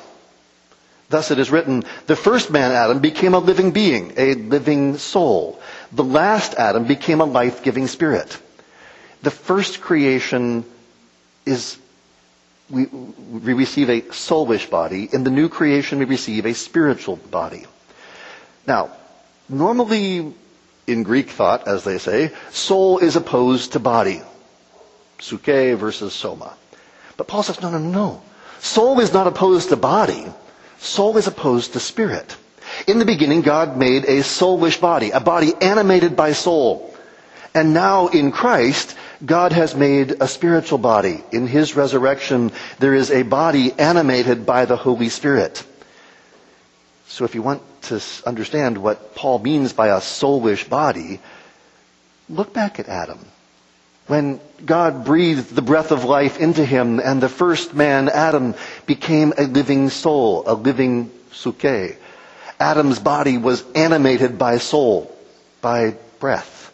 Thus 1.09 1.29
it 1.31 1.39
is 1.39 1.51
written, 1.51 1.83
the 2.07 2.15
first 2.15 2.49
man, 2.49 2.71
Adam, 2.71 2.99
became 2.99 3.33
a 3.33 3.39
living 3.39 3.71
being, 3.71 4.13
a 4.17 4.33
living 4.33 4.97
soul. 4.97 5.61
The 5.91 6.03
last 6.03 6.55
Adam 6.55 6.85
became 6.85 7.21
a 7.21 7.25
life-giving 7.25 7.87
spirit. 7.87 8.37
The 9.21 9.31
first 9.31 9.81
creation 9.81 10.65
is, 11.45 11.77
we, 12.69 12.85
we 12.85 13.53
receive 13.53 13.89
a 13.89 14.01
soulish 14.01 14.69
body. 14.69 15.07
In 15.11 15.23
the 15.23 15.31
new 15.31 15.47
creation, 15.47 15.99
we 15.99 16.05
receive 16.05 16.45
a 16.45 16.53
spiritual 16.53 17.17
body. 17.17 17.65
Now, 18.65 18.91
normally 19.47 20.33
in 20.87 21.03
Greek 21.03 21.29
thought, 21.29 21.67
as 21.67 21.83
they 21.83 21.99
say, 21.99 22.31
soul 22.51 22.97
is 22.97 23.15
opposed 23.15 23.73
to 23.73 23.79
body. 23.79 24.21
Suke 25.19 25.77
versus 25.77 26.13
soma. 26.13 26.53
But 27.15 27.27
Paul 27.27 27.43
says, 27.43 27.61
no, 27.61 27.69
no, 27.69 27.77
no. 27.77 28.21
Soul 28.59 28.99
is 28.99 29.13
not 29.13 29.27
opposed 29.27 29.69
to 29.69 29.75
body. 29.75 30.25
Soul 30.85 31.17
is 31.17 31.25
opposed 31.25 31.73
to 31.73 31.79
spirit. 31.79 32.37
In 32.87 32.99
the 32.99 33.05
beginning, 33.05 33.41
God 33.41 33.75
made 33.75 34.05
a 34.05 34.21
soulish 34.21 34.79
body, 34.79 35.09
a 35.09 35.19
body 35.19 35.53
animated 35.59 36.15
by 36.15 36.33
soul. 36.33 36.95
And 37.55 37.73
now 37.73 38.07
in 38.07 38.31
Christ, 38.31 38.95
God 39.25 39.51
has 39.51 39.75
made 39.75 40.17
a 40.21 40.27
spiritual 40.27 40.77
body. 40.77 41.23
In 41.31 41.47
His 41.47 41.75
resurrection, 41.75 42.51
there 42.77 42.93
is 42.93 43.09
a 43.09 43.23
body 43.23 43.71
animated 43.73 44.45
by 44.45 44.65
the 44.65 44.77
Holy 44.77 45.09
Spirit. 45.09 45.65
So 47.07 47.25
if 47.25 47.33
you 47.33 47.41
want 47.41 47.63
to 47.83 48.01
understand 48.25 48.77
what 48.77 49.15
Paul 49.15 49.39
means 49.39 49.73
by 49.73 49.87
a 49.87 50.01
soulish 50.01 50.69
body, 50.69 51.19
look 52.29 52.53
back 52.53 52.79
at 52.79 52.89
Adam. 52.89 53.25
When 54.07 54.39
God 54.63 55.03
breathed 55.03 55.55
the 55.55 55.61
breath 55.63 55.91
of 55.91 56.03
life 56.03 56.39
into 56.39 56.63
him 56.63 56.99
and 56.99 57.21
the 57.21 57.29
first 57.29 57.73
man, 57.73 58.09
Adam, 58.09 58.53
became 58.85 59.33
a 59.37 59.43
living 59.43 59.89
soul, 59.89 60.43
a 60.45 60.53
living 60.53 61.09
suke. 61.31 61.97
Adam's 62.59 62.99
body 62.99 63.37
was 63.37 63.63
animated 63.73 64.37
by 64.37 64.59
soul, 64.59 65.13
by 65.61 65.95
breath. 66.19 66.71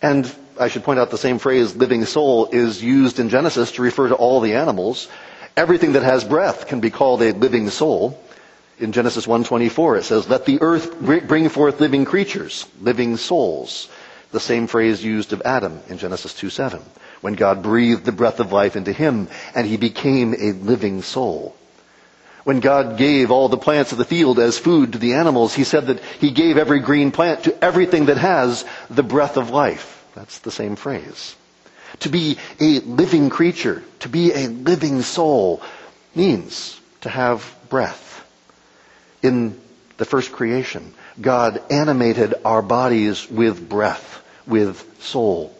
And 0.00 0.32
I 0.58 0.68
should 0.68 0.84
point 0.84 0.98
out 0.98 1.10
the 1.10 1.18
same 1.18 1.38
phrase, 1.38 1.76
living 1.76 2.04
soul, 2.04 2.48
is 2.52 2.82
used 2.82 3.20
in 3.20 3.28
Genesis 3.28 3.72
to 3.72 3.82
refer 3.82 4.08
to 4.08 4.14
all 4.14 4.40
the 4.40 4.54
animals. 4.54 5.08
Everything 5.56 5.92
that 5.92 6.02
has 6.02 6.24
breath 6.24 6.66
can 6.66 6.80
be 6.80 6.90
called 6.90 7.22
a 7.22 7.32
living 7.32 7.70
soul. 7.70 8.18
In 8.78 8.92
Genesis 8.92 9.26
1:24 9.26 9.96
it 9.98 10.04
says, 10.04 10.28
"Let 10.28 10.46
the 10.46 10.60
earth 10.60 11.00
bring 11.00 11.48
forth 11.48 11.80
living 11.80 12.04
creatures, 12.04 12.66
living 12.80 13.16
souls." 13.16 13.88
The 14.34 14.40
same 14.40 14.66
phrase 14.66 15.04
used 15.04 15.32
of 15.32 15.42
Adam 15.44 15.78
in 15.88 15.96
Genesis 15.98 16.32
2:7, 16.32 16.80
when 17.20 17.34
God 17.34 17.62
breathed 17.62 18.04
the 18.04 18.10
breath 18.10 18.40
of 18.40 18.50
life 18.50 18.74
into 18.74 18.90
him 18.90 19.28
and 19.54 19.64
he 19.64 19.76
became 19.76 20.34
a 20.34 20.50
living 20.50 21.02
soul. 21.02 21.54
When 22.42 22.58
God 22.58 22.98
gave 22.98 23.30
all 23.30 23.48
the 23.48 23.56
plants 23.56 23.92
of 23.92 23.98
the 23.98 24.04
field 24.04 24.40
as 24.40 24.58
food 24.58 24.90
to 24.92 24.98
the 24.98 25.12
animals, 25.14 25.54
he 25.54 25.62
said 25.62 25.86
that 25.86 26.00
he 26.18 26.32
gave 26.32 26.58
every 26.58 26.80
green 26.80 27.12
plant 27.12 27.44
to 27.44 27.64
everything 27.64 28.06
that 28.06 28.18
has 28.18 28.64
the 28.90 29.04
breath 29.04 29.36
of 29.36 29.50
life. 29.50 30.04
That's 30.16 30.40
the 30.40 30.50
same 30.50 30.74
phrase. 30.74 31.36
To 32.00 32.08
be 32.08 32.36
a 32.58 32.80
living 32.80 33.30
creature, 33.30 33.84
to 34.00 34.08
be 34.08 34.32
a 34.32 34.48
living 34.48 35.02
soul, 35.02 35.62
means 36.12 36.80
to 37.02 37.08
have 37.08 37.54
breath 37.68 38.24
in 39.22 39.60
the 39.96 40.04
first 40.04 40.32
creation, 40.32 40.92
God 41.20 41.62
animated 41.70 42.34
our 42.44 42.62
bodies 42.62 43.30
with 43.30 43.68
breath, 43.68 44.22
with 44.46 45.02
soul. 45.02 45.54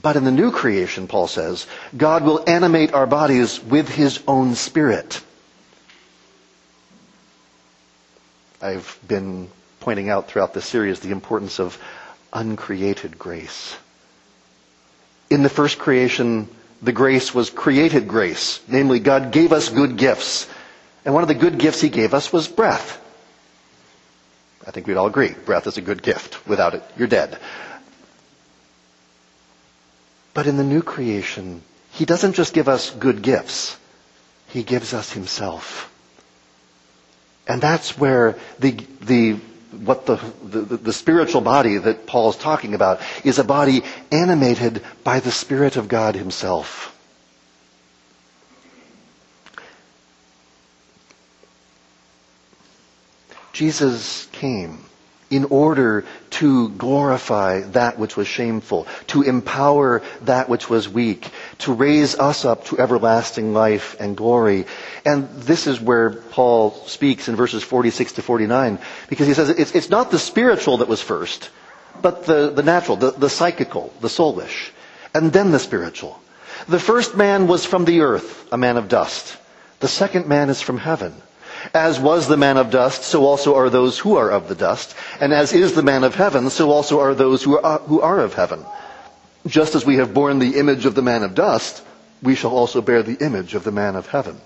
But 0.00 0.16
in 0.16 0.24
the 0.24 0.30
new 0.32 0.50
creation, 0.50 1.06
Paul 1.06 1.26
says, 1.28 1.66
God 1.96 2.24
will 2.24 2.42
animate 2.48 2.92
our 2.94 3.06
bodies 3.06 3.62
with 3.62 3.88
his 3.88 4.20
own 4.26 4.54
spirit. 4.54 5.22
I've 8.60 8.98
been 9.06 9.48
pointing 9.80 10.08
out 10.08 10.28
throughout 10.28 10.54
this 10.54 10.64
series 10.64 11.00
the 11.00 11.10
importance 11.10 11.58
of 11.58 11.78
uncreated 12.32 13.18
grace. 13.18 13.76
In 15.30 15.42
the 15.42 15.48
first 15.48 15.78
creation, 15.78 16.48
the 16.80 16.92
grace 16.92 17.34
was 17.34 17.50
created 17.50 18.08
grace. 18.08 18.60
Namely, 18.68 19.00
God 19.00 19.32
gave 19.32 19.52
us 19.52 19.68
good 19.68 19.96
gifts. 19.96 20.48
And 21.04 21.14
one 21.14 21.22
of 21.24 21.28
the 21.28 21.34
good 21.34 21.58
gifts 21.58 21.80
he 21.80 21.88
gave 21.88 22.14
us 22.14 22.32
was 22.32 22.48
breath. 22.48 23.01
I 24.66 24.70
think 24.70 24.86
we'd 24.86 24.96
all 24.96 25.06
agree. 25.06 25.32
Breath 25.32 25.66
is 25.66 25.76
a 25.76 25.82
good 25.82 26.02
gift. 26.02 26.46
Without 26.46 26.74
it, 26.74 26.82
you're 26.96 27.08
dead. 27.08 27.38
But 30.34 30.46
in 30.46 30.56
the 30.56 30.64
new 30.64 30.82
creation, 30.82 31.62
he 31.90 32.04
doesn't 32.04 32.34
just 32.34 32.54
give 32.54 32.68
us 32.68 32.90
good 32.90 33.22
gifts. 33.22 33.76
He 34.48 34.62
gives 34.62 34.94
us 34.94 35.12
himself. 35.12 35.92
And 37.46 37.60
that's 37.60 37.98
where 37.98 38.38
the, 38.60 38.72
the 39.00 39.32
what 39.72 40.06
the, 40.06 40.16
the, 40.44 40.76
the 40.76 40.92
spiritual 40.92 41.40
body 41.40 41.78
that 41.78 42.06
Paul 42.06 42.30
is 42.30 42.36
talking 42.36 42.74
about 42.74 43.00
is 43.24 43.38
a 43.38 43.44
body 43.44 43.82
animated 44.10 44.82
by 45.02 45.20
the 45.20 45.30
Spirit 45.32 45.76
of 45.76 45.88
God 45.88 46.14
Himself. 46.14 46.96
Jesus 53.52 54.26
came 54.32 54.84
in 55.32 55.46
order 55.46 56.04
to 56.28 56.68
glorify 56.68 57.60
that 57.60 57.98
which 57.98 58.18
was 58.18 58.28
shameful, 58.28 58.86
to 59.06 59.22
empower 59.22 60.02
that 60.22 60.48
which 60.48 60.68
was 60.68 60.86
weak, 60.88 61.30
to 61.56 61.72
raise 61.72 62.18
us 62.18 62.44
up 62.44 62.66
to 62.66 62.78
everlasting 62.78 63.54
life 63.54 63.96
and 63.98 64.14
glory. 64.14 64.66
And 65.06 65.30
this 65.30 65.66
is 65.66 65.80
where 65.80 66.10
Paul 66.10 66.72
speaks 66.86 67.28
in 67.28 67.36
verses 67.36 67.62
46 67.62 68.12
to 68.12 68.22
49, 68.22 68.78
because 69.08 69.26
he 69.26 69.32
says 69.32 69.48
it's, 69.48 69.74
it's 69.74 69.88
not 69.88 70.10
the 70.10 70.18
spiritual 70.18 70.78
that 70.78 70.88
was 70.88 71.00
first, 71.00 71.48
but 72.02 72.26
the, 72.26 72.50
the 72.50 72.62
natural, 72.62 72.98
the, 72.98 73.12
the 73.12 73.30
psychical, 73.30 73.90
the 74.02 74.08
soulish, 74.08 74.70
and 75.14 75.32
then 75.32 75.50
the 75.50 75.58
spiritual. 75.58 76.20
The 76.68 76.78
first 76.78 77.16
man 77.16 77.46
was 77.46 77.64
from 77.64 77.86
the 77.86 78.02
earth, 78.02 78.52
a 78.52 78.58
man 78.58 78.76
of 78.76 78.88
dust. 78.88 79.38
The 79.80 79.88
second 79.88 80.28
man 80.28 80.50
is 80.50 80.60
from 80.60 80.76
heaven. 80.76 81.14
As 81.74 82.00
was 82.00 82.28
the 82.28 82.36
man 82.36 82.56
of 82.56 82.70
dust, 82.70 83.04
so 83.04 83.24
also 83.24 83.54
are 83.54 83.70
those 83.70 83.98
who 83.98 84.16
are 84.16 84.30
of 84.30 84.48
the 84.48 84.54
dust. 84.54 84.94
And 85.20 85.32
as 85.32 85.52
is 85.52 85.74
the 85.74 85.82
man 85.82 86.04
of 86.04 86.14
heaven, 86.14 86.50
so 86.50 86.70
also 86.70 87.00
are 87.00 87.14
those 87.14 87.42
who 87.42 87.58
are, 87.58 87.78
who 87.78 88.00
are 88.00 88.20
of 88.20 88.34
heaven. 88.34 88.64
Just 89.46 89.74
as 89.74 89.84
we 89.84 89.96
have 89.96 90.14
borne 90.14 90.38
the 90.38 90.58
image 90.58 90.86
of 90.86 90.94
the 90.94 91.02
man 91.02 91.22
of 91.22 91.34
dust, 91.34 91.84
we 92.22 92.34
shall 92.34 92.52
also 92.52 92.80
bear 92.80 93.02
the 93.02 93.24
image 93.24 93.54
of 93.54 93.64
the 93.64 93.72
man 93.72 93.96
of 93.96 94.06
heaven. 94.08 94.40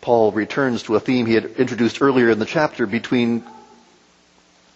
Paul 0.00 0.32
returns 0.32 0.84
to 0.84 0.96
a 0.96 1.00
theme 1.00 1.26
he 1.26 1.34
had 1.34 1.44
introduced 1.58 2.00
earlier 2.00 2.30
in 2.30 2.38
the 2.38 2.46
chapter 2.46 2.86
between 2.86 3.44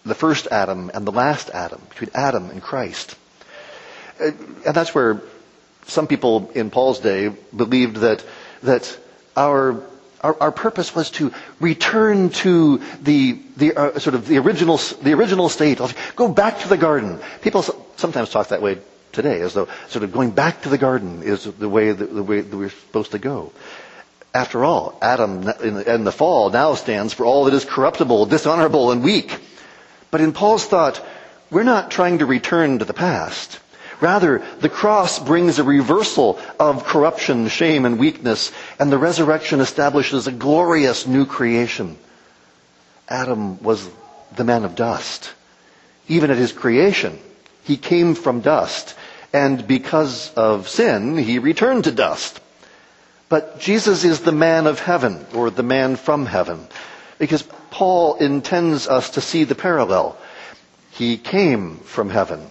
the 0.05 0.15
first 0.15 0.47
Adam 0.51 0.91
and 0.93 1.07
the 1.07 1.11
last 1.11 1.49
Adam, 1.49 1.81
between 1.89 2.09
Adam 2.13 2.49
and 2.49 2.61
Christ. 2.61 3.15
Uh, 4.19 4.31
and 4.65 4.75
that's 4.75 4.93
where 4.93 5.21
some 5.87 6.07
people 6.07 6.51
in 6.53 6.69
Paul's 6.69 6.99
day 6.99 7.29
believed 7.55 7.97
that, 7.97 8.23
that 8.63 8.97
our 9.35 9.81
our, 10.23 10.35
our 10.39 10.51
purpose 10.51 10.95
was 10.95 11.11
to 11.11 11.31
return 11.59 12.29
to 12.29 12.77
the, 13.01 13.39
the 13.57 13.75
uh, 13.75 13.99
sort 13.99 14.15
of 14.15 14.27
the 14.27 14.37
original, 14.37 14.77
the 15.01 15.13
original 15.13 15.49
state. 15.49 15.79
Go 16.15 16.29
back 16.29 16.59
to 16.59 16.67
the 16.69 16.77
garden. 16.77 17.19
People 17.41 17.63
sometimes 17.97 18.29
talk 18.29 18.47
that 18.47 18.61
way 18.61 18.79
today, 19.11 19.41
as 19.41 19.53
though 19.53 19.67
sort 19.89 20.03
of 20.03 20.11
going 20.11 20.31
back 20.31 20.63
to 20.63 20.69
the 20.69 20.77
garden 20.77 21.21
is 21.23 21.43
the 21.43 21.69
way 21.69 21.91
that, 21.91 22.13
the 22.13 22.23
way 22.23 22.41
that 22.41 22.55
we're 22.55 22.69
supposed 22.69 23.11
to 23.11 23.19
go. 23.19 23.51
After 24.33 24.65
all, 24.65 24.97
Adam 25.01 25.47
in 25.61 25.75
the, 25.75 25.93
in 25.93 26.03
the 26.05 26.11
fall 26.11 26.49
now 26.49 26.73
stands 26.73 27.13
for 27.13 27.25
all 27.25 27.45
that 27.45 27.53
is 27.53 27.65
corruptible, 27.65 28.25
dishonorable, 28.25 28.91
and 28.91 29.03
weak. 29.03 29.39
But 30.09 30.21
in 30.21 30.33
Paul's 30.33 30.65
thought, 30.65 31.03
we're 31.51 31.63
not 31.63 31.91
trying 31.91 32.17
to 32.19 32.25
return 32.25 32.79
to 32.79 32.85
the 32.85 32.93
past. 32.95 33.59
Rather, 34.01 34.43
the 34.59 34.69
cross 34.69 35.19
brings 35.19 35.59
a 35.59 35.63
reversal 35.63 36.39
of 36.59 36.85
corruption, 36.85 37.47
shame, 37.47 37.85
and 37.85 37.99
weakness, 37.99 38.51
and 38.79 38.91
the 38.91 38.97
resurrection 38.97 39.59
establishes 39.59 40.27
a 40.27 40.31
glorious 40.31 41.07
new 41.07 41.25
creation. 41.25 41.97
Adam 43.07 43.61
was 43.63 43.89
the 44.35 44.43
man 44.43 44.65
of 44.65 44.75
dust. 44.75 45.33
Even 46.07 46.31
at 46.31 46.37
his 46.37 46.51
creation, 46.51 47.17
he 47.63 47.77
came 47.77 48.15
from 48.15 48.41
dust, 48.41 48.95
and 49.31 49.67
because 49.67 50.33
of 50.33 50.67
sin, 50.67 51.17
he 51.17 51.39
returned 51.39 51.85
to 51.85 51.91
dust. 51.91 52.39
But 53.29 53.59
Jesus 53.59 54.03
is 54.03 54.19
the 54.19 54.31
man 54.31 54.67
of 54.67 54.79
heaven, 54.79 55.25
or 55.33 55.49
the 55.49 55.63
man 55.63 55.95
from 55.95 56.25
heaven, 56.25 56.67
because 57.19 57.43
Paul 57.71 58.15
intends 58.15 58.87
us 58.87 59.11
to 59.11 59.21
see 59.21 59.45
the 59.45 59.55
parallel. 59.55 60.17
He 60.91 61.17
came 61.17 61.77
from 61.77 62.09
heaven. 62.09 62.47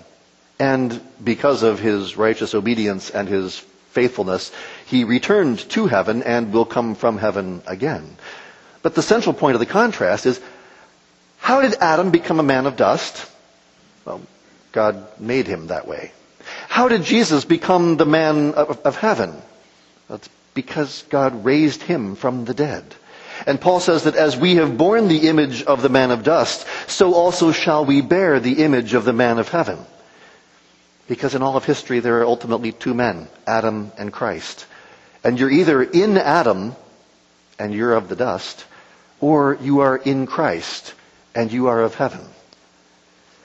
And 0.63 1.01
because 1.25 1.65
of 1.65 1.81
his 1.81 2.17
righteous 2.17 2.55
obedience 2.55 3.11
and 3.11 3.29
his 3.29 3.59
faithfulness, 3.91 4.53
he 4.87 5.03
returned 5.03 5.59
to 5.71 5.89
heaven 5.89 6.23
and 6.23 6.53
will 6.53 6.65
come 6.65 6.95
from 6.95 7.19
heaven 7.19 7.63
again. 7.67 8.17
But 8.81 8.95
the 8.95 9.03
central 9.03 9.35
point 9.35 9.57
of 9.57 9.59
the 9.59 9.67
contrast 9.67 10.25
is, 10.25 10.41
how 11.39 11.63
did 11.63 11.75
Adam 11.81 12.13
become 12.13 12.39
a 12.39 12.45
man 12.45 12.67
of 12.67 12.77
dust? 12.77 13.29
Well, 14.05 14.21
God 14.71 15.05
made 15.19 15.49
him 15.49 15.67
that 15.67 15.89
way. 15.89 16.13
How 16.69 16.87
did 16.87 17.03
Jesus 17.03 17.45
become 17.45 17.97
the 17.97 18.07
man 18.07 18.55
of, 18.55 18.79
of 18.87 18.95
heaven? 18.95 19.43
That's 20.09 20.29
because 20.55 21.03
God 21.11 21.45
raised 21.45 21.83
him 21.83 22.15
from 22.15 22.45
the 22.45 22.55
dead. 22.55 22.85
And 23.49 23.61
Paul 23.61 23.81
says 23.81 24.05
that 24.05 24.15
as 24.15 24.37
we 24.37 24.55
have 24.57 24.79
borne 24.79 25.09
the 25.09 25.27
image 25.27 25.65
of 25.65 25.83
the 25.83 25.89
man 25.89 26.13
of 26.13 26.23
dust, 26.23 26.65
so 26.87 27.15
also 27.15 27.51
shall 27.51 27.85
we 27.85 28.01
bear 28.01 28.39
the 28.39 28.63
image 28.63 28.95
of 28.95 29.05
the 29.05 29.13
man 29.13 29.41
of 29.41 29.49
heaven. 29.49 29.85
Because 31.13 31.35
in 31.35 31.43
all 31.43 31.59
of 31.59 31.67
history, 31.67 32.01
there 32.01 32.23
are 32.23 32.25
ultimately 32.25 32.73
two 32.73 32.95
men, 32.95 33.29
Adam 33.47 33.93
and 33.99 34.11
Christ. 34.11 34.65
And 35.23 35.39
you're 35.39 35.51
either 35.51 35.83
in 35.83 36.17
Adam, 36.17 36.75
and 37.59 37.75
you're 37.75 37.93
of 37.93 38.09
the 38.09 38.17
dust, 38.17 38.65
or 39.21 39.59
you 39.61 39.81
are 39.81 39.95
in 39.95 40.27
Christ, 40.27 40.95
and 41.35 41.53
you 41.53 41.67
are 41.67 41.83
of 41.83 41.95
heaven. 41.97 42.23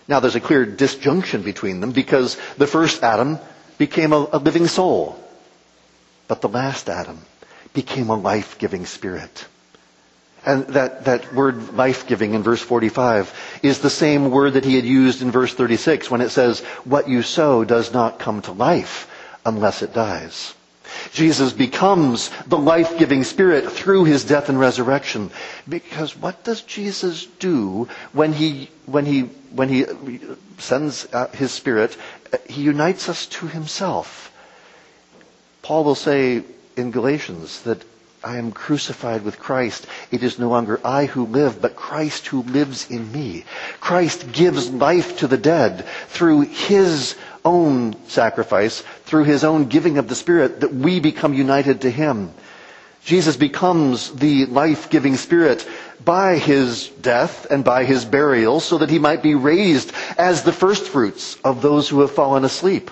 Now 0.08 0.22
there's 0.22 0.38
a 0.38 0.40
clear 0.40 0.66
disjunction 0.66 1.42
between 1.42 1.82
them 1.82 1.92
because 1.92 2.38
the 2.58 2.68
first 2.68 3.04
Adam 3.04 3.38
became 3.78 4.14
a, 4.14 4.30
a 4.32 4.40
living 4.40 4.68
soul, 4.68 5.22
but 6.30 6.40
the 6.40 6.48
last 6.48 6.88
Adam 6.88 7.20
became 7.74 8.10
a 8.10 8.16
life-giving 8.16 8.86
spirit. 8.86 9.46
And 10.48 10.66
that, 10.68 11.04
that 11.04 11.34
word 11.34 11.74
life-giving 11.74 12.34
in 12.34 12.42
verse 12.42 12.62
45 12.62 13.60
is 13.64 13.80
the 13.80 13.90
same 13.90 14.32
word 14.32 14.54
that 14.54 14.64
he 14.64 14.76
had 14.76 14.86
used 14.86 15.22
in 15.22 15.30
verse 15.30 15.54
36 15.54 16.10
when 16.10 16.22
it 16.22 16.30
says, 16.30 16.62
what 16.86 17.10
you 17.10 17.22
sow 17.22 17.66
does 17.66 17.92
not 17.92 18.18
come 18.18 18.42
to 18.44 18.54
life 18.54 19.12
unless 19.46 19.82
it 19.82 19.94
dies. 19.94 20.56
Jesus 21.12 21.52
becomes 21.52 22.32
the 22.48 22.58
life-giving 22.58 23.26
spirit 23.26 23.70
through 23.70 24.06
his 24.06 24.24
death 24.24 24.48
and 24.48 24.58
resurrection. 24.58 25.32
Because 25.68 26.16
what 26.16 26.46
does 26.46 26.62
Jesus 26.62 27.26
do 27.26 27.90
when 28.14 28.32
he, 28.32 28.70
when 28.86 29.06
he, 29.06 29.24
when 29.52 29.68
he 29.68 29.86
sends 30.60 31.08
his 31.34 31.52
spirit? 31.52 31.98
He 32.50 32.62
unites 32.62 33.10
us 33.10 33.26
to 33.26 33.48
himself. 33.48 34.32
Paul 35.62 35.84
will 35.84 35.96
say 35.96 36.46
in 36.78 36.92
Galatians 36.92 37.64
that 37.64 37.84
I 38.24 38.38
am 38.38 38.52
crucified 38.52 39.24
with 39.24 39.40
Christ. 39.40 39.86
It 40.12 40.24
is 40.24 40.40
no 40.40 40.50
longer 40.50 40.82
I 40.84 41.06
who 41.06 41.26
live, 41.26 41.62
but 41.62 41.76
Christ 41.76 42.28
who 42.28 42.42
lives 42.42 42.90
in 42.90 43.12
me. 43.12 43.46
Christ 43.80 44.32
gives 44.32 44.70
life 44.70 45.20
to 45.20 45.28
the 45.28 45.38
dead 45.38 45.86
through 46.08 46.42
his 46.42 47.16
own 47.46 47.96
sacrifice, 48.08 48.82
through 49.06 49.26
his 49.26 49.44
own 49.44 49.66
giving 49.66 49.98
of 49.98 50.08
the 50.08 50.16
Spirit, 50.16 50.62
that 50.62 50.74
we 50.74 51.00
become 51.00 51.34
united 51.34 51.82
to 51.82 51.92
him. 51.92 52.34
Jesus 53.06 53.38
becomes 53.38 54.12
the 54.12 54.48
life-giving 54.48 55.16
Spirit 55.16 55.66
by 56.04 56.38
his 56.38 56.90
death 56.90 57.48
and 57.50 57.64
by 57.64 57.86
his 57.86 58.04
burial 58.04 58.60
so 58.60 58.80
that 58.80 58.90
he 58.90 59.00
might 59.00 59.24
be 59.24 59.34
raised 59.34 59.94
as 60.18 60.44
the 60.44 60.52
firstfruits 60.52 61.38
of 61.44 61.62
those 61.62 61.88
who 61.88 62.02
have 62.02 62.12
fallen 62.12 62.44
asleep. 62.44 62.92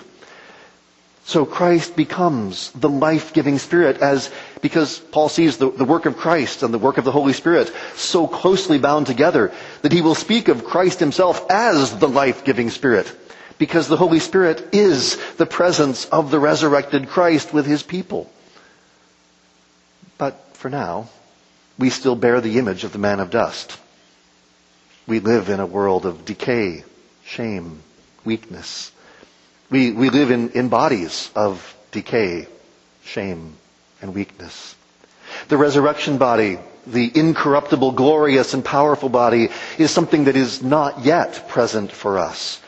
So 1.26 1.44
Christ 1.44 1.96
becomes 1.96 2.70
the 2.70 2.88
life-giving 2.88 3.58
Spirit 3.58 3.98
as, 3.98 4.30
because 4.66 4.98
Paul 4.98 5.28
sees 5.28 5.58
the, 5.58 5.70
the, 5.70 5.84
work 5.84 6.06
of 6.06 6.16
Christ 6.16 6.64
and 6.64 6.74
the 6.74 6.78
work 6.78 6.98
of 6.98 7.04
the 7.04 7.12
Holy 7.12 7.32
Spirit 7.32 7.72
so 7.94 8.26
closely 8.26 8.80
bound 8.80 9.06
together 9.06 9.52
that 9.82 9.92
he 9.92 10.02
will 10.02 10.16
speak 10.16 10.48
of 10.48 10.64
Christ 10.64 10.98
himself 10.98 11.48
as 11.48 11.96
the 11.96 12.08
life-giving 12.08 12.70
Spirit. 12.70 13.14
Because 13.58 13.86
the 13.86 13.96
Holy 13.96 14.18
Spirit 14.18 14.70
is 14.74 15.18
the 15.36 15.46
presence 15.46 16.06
of 16.06 16.32
the 16.32 16.40
resurrected 16.40 17.06
Christ 17.06 17.54
with 17.54 17.64
his 17.64 17.84
people. 17.84 18.28
But 20.18 20.34
for 20.54 20.68
now, 20.68 21.10
we 21.78 21.88
still 21.90 22.16
bear 22.16 22.40
the 22.40 22.58
image 22.58 22.82
of 22.82 22.90
the 22.90 22.98
man 22.98 23.20
of 23.20 23.30
dust. 23.30 23.78
We 25.06 25.20
live 25.20 25.48
in 25.48 25.60
a 25.60 25.66
world 25.66 26.06
of 26.06 26.24
decay, 26.24 26.82
shame, 27.24 27.84
weakness, 28.24 28.90
we, 29.70 29.92
we 29.92 30.10
live 30.10 30.32
in, 30.32 30.50
in 30.50 30.70
bodies 30.70 31.30
of 31.36 31.76
decay, 31.92 32.48
shame, 33.04 33.56
and 34.00 34.14
weakness. 34.14 34.74
The 35.48 35.56
resurrection 35.56 36.18
body, 36.18 36.58
the 36.86 37.10
incorruptible, 37.14 37.92
glorious, 37.92 38.54
and 38.54 38.64
powerful 38.64 39.08
body, 39.08 39.48
is 39.78 39.90
something 39.90 40.24
that 40.24 40.36
is 40.36 40.62
not 40.62 41.04
yet 41.04 41.48
present 41.48 41.92
for 41.92 42.18
us. 42.18 42.60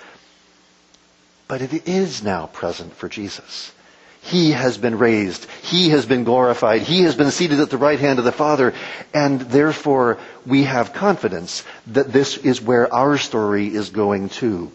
But 1.47 1.63
it 1.63 1.89
is 1.89 2.23
now 2.23 2.47
present 2.47 2.95
for 2.95 3.09
Jesus. 3.09 3.73
He 4.21 4.51
has 4.51 4.77
been 4.77 4.99
raised. 4.99 5.47
He 5.63 5.91
has 5.91 6.05
been 6.05 6.25
glorified. 6.25 6.83
He 6.83 7.03
has 7.03 7.15
been 7.15 7.31
seated 7.31 7.61
at 7.61 7.71
the 7.71 7.79
right 7.79 7.99
hand 7.99 8.19
of 8.19 8.25
the 8.25 8.33
Father. 8.33 8.75
And 9.15 9.41
therefore, 9.41 10.19
we 10.45 10.65
have 10.65 10.93
confidence 10.93 11.65
that 11.87 12.13
this 12.13 12.37
is 12.37 12.61
where 12.61 12.93
our 12.93 13.17
story 13.17 13.69
is 13.69 13.89
going 13.89 14.29
to. 14.41 14.71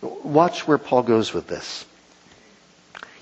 Watch 0.00 0.68
where 0.68 0.78
Paul 0.78 1.02
goes 1.02 1.32
with 1.32 1.48
this. 1.48 1.84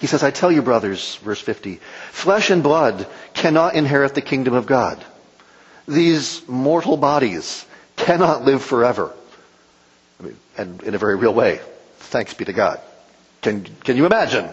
He 0.05 0.09
says, 0.09 0.23
I 0.23 0.31
tell 0.31 0.53
you, 0.53 0.61
brothers, 0.61 1.15
verse 1.25 1.41
50, 1.41 1.81
flesh 2.11 2.51
and 2.51 2.63
blood 2.63 3.07
cannot 3.33 3.75
inherit 3.75 4.15
the 4.15 4.21
kingdom 4.21 4.53
of 4.53 4.67
God. 4.67 5.03
These 5.89 6.47
mortal 6.47 6.99
bodies 6.99 7.65
cannot 7.97 8.45
live 8.45 8.63
forever. 8.63 9.15
I 10.21 10.25
mean, 10.25 10.37
and 10.59 10.83
in 10.83 10.95
a 10.95 10.99
very 10.99 11.17
real 11.17 11.33
way. 11.33 11.59
Thanks 12.01 12.35
be 12.35 12.45
to 12.45 12.53
God. 12.53 12.83
Can, 13.41 13.65
can 13.83 13.97
you 13.97 14.05
imagine 14.05 14.47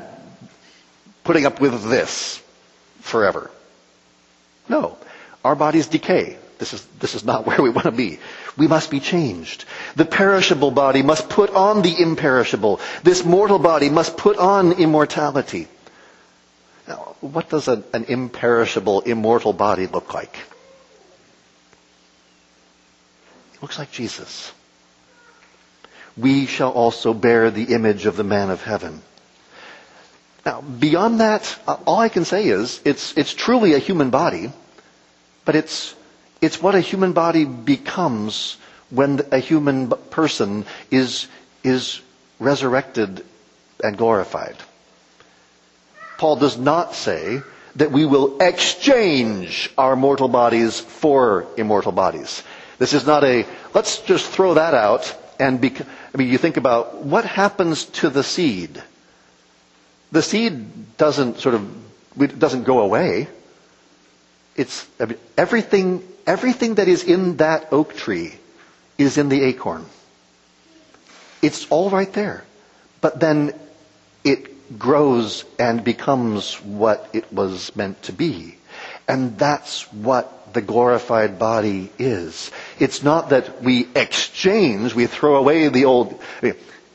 putting 1.26 1.46
up 1.46 1.60
with 1.60 1.84
this 1.84 2.42
forever? 3.02 3.52
No. 4.70 4.98
Our 5.44 5.58
bodies 5.58 5.88
decay. 5.88 6.38
This 6.62 6.76
is, 6.76 6.86
this 7.00 7.16
is 7.16 7.26
not 7.26 7.46
where 7.48 7.60
we 7.60 7.72
want 7.72 7.86
to 7.86 7.92
be. 7.92 8.20
We 8.56 8.68
must 8.68 8.92
be 8.92 9.00
changed. 9.00 9.66
The 9.96 10.06
perishable 10.06 10.70
body 10.70 11.02
must 11.02 11.28
put 11.28 11.50
on 11.50 11.82
the 11.82 12.00
imperishable. 12.00 12.80
This 13.04 13.26
mortal 13.26 13.58
body 13.58 13.90
must 13.90 14.16
put 14.16 14.38
on 14.38 14.74
immortality. 14.74 15.68
Now, 16.88 17.16
what 17.20 17.50
does 17.50 17.68
an, 17.68 17.84
an 17.94 18.04
imperishable, 18.04 19.02
immortal 19.02 19.54
body 19.54 19.88
look 19.88 20.14
like? 20.14 20.38
It 23.56 23.62
looks 23.64 23.80
like 23.80 23.92
Jesus. 23.92 24.52
We 26.16 26.46
shall 26.46 26.70
also 26.70 27.16
bear 27.16 27.50
the 27.50 27.74
image 27.74 28.06
of 28.06 28.18
the 28.18 28.24
man 28.24 28.52
of 28.52 28.62
heaven. 28.62 29.02
Now, 30.46 30.62
beyond 30.62 31.22
that, 31.22 31.58
uh, 31.68 31.78
all 31.88 31.98
I 31.98 32.10
can 32.10 32.26
say 32.26 32.46
is 32.46 32.82
it's, 32.86 33.18
it's 33.18 33.34
truly 33.34 33.74
a 33.74 33.80
human 33.80 34.12
body, 34.12 34.52
but 35.44 35.56
it's, 35.56 35.96
it's 36.42 36.62
what 36.62 36.76
a 36.76 36.80
human 36.82 37.14
body 37.14 37.46
becomes 37.46 38.58
when 38.90 39.22
a 39.32 39.38
human 39.40 39.90
person 40.10 40.66
is, 40.90 41.28
is 41.64 42.02
resurrected 42.40 43.24
and 43.84 43.98
glorified. 43.98 44.56
Paul 46.18 46.36
does 46.36 46.58
not 46.58 46.94
say 46.94 47.44
that 47.76 47.92
we 47.92 48.06
will 48.06 48.42
exchange 48.42 49.72
our 49.78 49.96
mortal 49.96 50.28
bodies 50.28 50.80
for 50.80 51.48
immortal 51.58 51.92
bodies. 51.92 52.44
This 52.80 52.94
is 52.94 53.06
not 53.08 53.24
a, 53.24 53.46
let's 53.74 54.00
just 54.02 54.28
throw 54.30 54.56
that 54.56 54.74
out 54.74 55.16
and, 55.40 55.60
bec- 55.62 55.82
I 55.82 56.18
mean, 56.18 56.28
you 56.30 56.38
think 56.38 56.58
about 56.58 56.98
what 56.98 57.26
happens 57.26 57.86
to 58.02 58.10
the 58.10 58.24
seed. 58.24 58.82
The 60.12 60.22
seed 60.22 60.98
doesn't 60.98 61.40
sort 61.40 61.56
of, 61.56 61.68
it 62.22 62.38
doesn't 62.38 62.64
go 62.64 62.80
away. 62.82 63.28
It's, 64.62 64.86
I 65.00 65.06
mean, 65.06 65.18
everything, 65.40 66.04
everything 66.28 66.76
that 66.76 66.88
is 66.88 67.04
in 67.04 67.38
that 67.38 67.70
oak 67.74 67.96
tree 67.96 68.36
is 69.00 69.18
in 69.18 69.28
the 69.28 69.42
acorn. 69.44 69.88
It's 71.42 71.66
all 71.72 71.90
right 71.90 72.12
there. 72.14 72.44
But 73.02 73.20
then 73.20 73.58
it 74.24 74.78
grows 74.78 75.46
and 75.58 75.84
becomes 75.84 76.54
what 76.62 77.10
it 77.12 77.34
was 77.34 77.76
meant 77.76 78.04
to 78.04 78.14
be. 78.14 78.56
And 79.08 79.36
that's 79.40 79.92
what 79.92 80.54
the 80.54 80.62
glorified 80.62 81.40
body 81.40 81.90
is. 81.98 82.52
It's 82.80 83.02
not 83.02 83.30
that 83.30 83.64
we 83.64 83.88
exchange, 83.96 84.94
we 84.94 85.08
throw 85.08 85.38
away 85.38 85.70
the 85.70 85.86
old. 85.86 86.22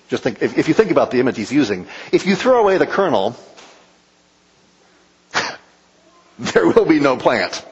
Just 0.09 0.23
think, 0.23 0.41
if, 0.41 0.57
if 0.57 0.69
you 0.69 0.75
think 0.75 0.93
about 0.93 1.11
the 1.11 1.19
image 1.19 1.37
he's 1.37 1.51
using, 1.51 1.89
if 2.13 2.27
you 2.29 2.37
throw 2.37 2.61
away 2.61 2.79
the 2.79 2.87
kernel, 2.87 3.35
there 6.39 6.67
will 6.67 6.85
be 6.85 7.01
no 7.01 7.17
plant. 7.17 7.65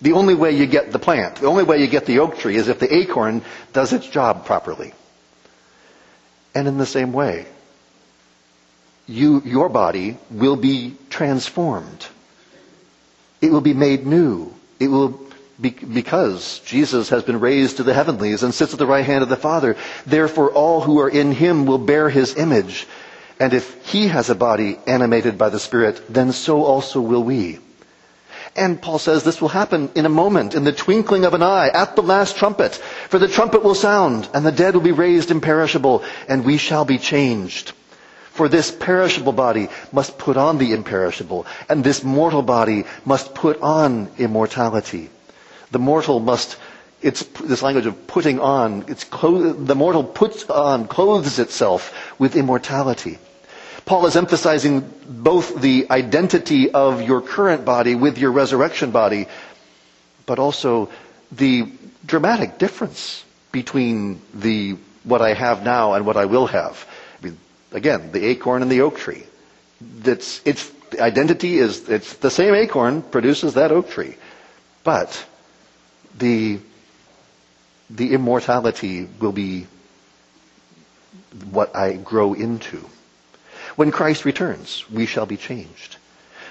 The 0.00 0.12
only 0.12 0.34
way 0.34 0.52
you 0.52 0.66
get 0.66 0.92
the 0.92 0.98
plant, 0.98 1.36
the 1.36 1.46
only 1.46 1.64
way 1.64 1.78
you 1.78 1.86
get 1.86 2.06
the 2.06 2.18
oak 2.18 2.38
tree 2.38 2.56
is 2.56 2.68
if 2.68 2.78
the 2.78 2.94
acorn 2.94 3.42
does 3.72 3.92
its 3.92 4.06
job 4.06 4.44
properly. 4.44 4.92
And 6.54 6.68
in 6.68 6.78
the 6.78 6.86
same 6.86 7.12
way, 7.12 7.46
you, 9.06 9.42
your 9.44 9.68
body 9.68 10.18
will 10.30 10.56
be 10.56 10.96
transformed. 11.10 12.06
It 13.40 13.50
will 13.50 13.60
be 13.60 13.74
made 13.74 14.06
new. 14.06 14.52
It 14.78 14.88
will 14.88 15.20
be, 15.60 15.70
because 15.70 16.60
Jesus 16.60 17.08
has 17.10 17.22
been 17.22 17.40
raised 17.40 17.76
to 17.78 17.82
the 17.82 17.94
heavenlies 17.94 18.42
and 18.42 18.54
sits 18.54 18.72
at 18.72 18.78
the 18.78 18.86
right 18.86 19.04
hand 19.04 19.22
of 19.22 19.28
the 19.28 19.36
Father. 19.36 19.76
Therefore, 20.06 20.50
all 20.50 20.80
who 20.80 21.00
are 21.00 21.08
in 21.08 21.32
him 21.32 21.66
will 21.66 21.78
bear 21.78 22.08
his 22.08 22.36
image. 22.36 22.86
And 23.40 23.52
if 23.52 23.86
he 23.86 24.08
has 24.08 24.30
a 24.30 24.34
body 24.34 24.78
animated 24.86 25.36
by 25.36 25.48
the 25.48 25.58
Spirit, 25.58 26.00
then 26.08 26.32
so 26.32 26.64
also 26.64 27.00
will 27.00 27.22
we. 27.22 27.58
And 28.56 28.80
Paul 28.80 29.00
says 29.00 29.24
this 29.24 29.40
will 29.40 29.48
happen 29.48 29.90
in 29.96 30.06
a 30.06 30.10
moment, 30.10 30.54
in 30.54 30.62
the 30.62 30.72
twinkling 30.72 31.24
of 31.24 31.34
an 31.34 31.42
eye, 31.42 31.68
at 31.74 31.96
the 31.96 32.02
last 32.02 32.36
trumpet. 32.36 32.74
For 33.08 33.18
the 33.18 33.26
trumpet 33.26 33.64
will 33.64 33.74
sound, 33.74 34.28
and 34.32 34.46
the 34.46 34.52
dead 34.52 34.74
will 34.74 34.82
be 34.82 34.92
raised 34.92 35.30
imperishable, 35.32 36.04
and 36.28 36.44
we 36.44 36.56
shall 36.56 36.84
be 36.84 36.98
changed. 36.98 37.72
For 38.30 38.48
this 38.48 38.70
perishable 38.70 39.32
body 39.32 39.68
must 39.92 40.18
put 40.18 40.36
on 40.36 40.58
the 40.58 40.72
imperishable, 40.72 41.46
and 41.68 41.82
this 41.82 42.04
mortal 42.04 42.42
body 42.42 42.84
must 43.04 43.34
put 43.34 43.60
on 43.60 44.08
immortality. 44.18 45.10
The 45.72 45.78
mortal 45.80 46.20
must, 46.20 46.56
it's 47.04 47.22
this 47.44 47.62
language 47.62 47.84
of 47.84 48.06
putting 48.06 48.40
on, 48.40 48.86
it's 48.88 49.04
the 49.04 49.74
mortal 49.76 50.02
puts 50.02 50.44
on, 50.48 50.88
clothes 50.88 51.38
itself 51.38 51.92
with 52.18 52.34
immortality. 52.34 53.18
Paul 53.84 54.06
is 54.06 54.16
emphasizing 54.16 54.80
both 55.06 55.60
the 55.60 55.86
identity 55.90 56.70
of 56.70 57.02
your 57.02 57.20
current 57.20 57.66
body 57.66 57.94
with 57.94 58.16
your 58.16 58.32
resurrection 58.32 58.90
body, 58.90 59.26
but 60.24 60.38
also 60.38 60.88
the 61.30 61.70
dramatic 62.06 62.56
difference 62.56 63.22
between 63.52 64.22
the 64.32 64.76
what 65.04 65.20
I 65.20 65.34
have 65.34 65.62
now 65.62 65.92
and 65.92 66.06
what 66.06 66.16
I 66.16 66.24
will 66.24 66.46
have. 66.46 66.86
I 67.20 67.26
mean, 67.26 67.38
again, 67.72 68.12
the 68.12 68.24
acorn 68.24 68.62
and 68.62 68.70
the 68.70 68.80
oak 68.80 68.96
tree. 68.96 69.24
It's 70.06 70.40
identity 70.98 71.58
is 71.58 71.86
it's 71.90 72.14
the 72.14 72.30
same 72.30 72.54
acorn 72.54 73.02
produces 73.02 73.54
that 73.54 73.72
oak 73.72 73.90
tree, 73.90 74.16
but 74.84 75.22
the 76.16 76.60
the 77.90 78.12
immortality 78.14 79.08
will 79.20 79.32
be 79.32 79.66
what 81.50 81.74
I 81.76 81.94
grow 81.94 82.34
into. 82.34 82.84
When 83.76 83.90
Christ 83.90 84.24
returns, 84.24 84.88
we 84.90 85.06
shall 85.06 85.26
be 85.26 85.36
changed. 85.36 85.96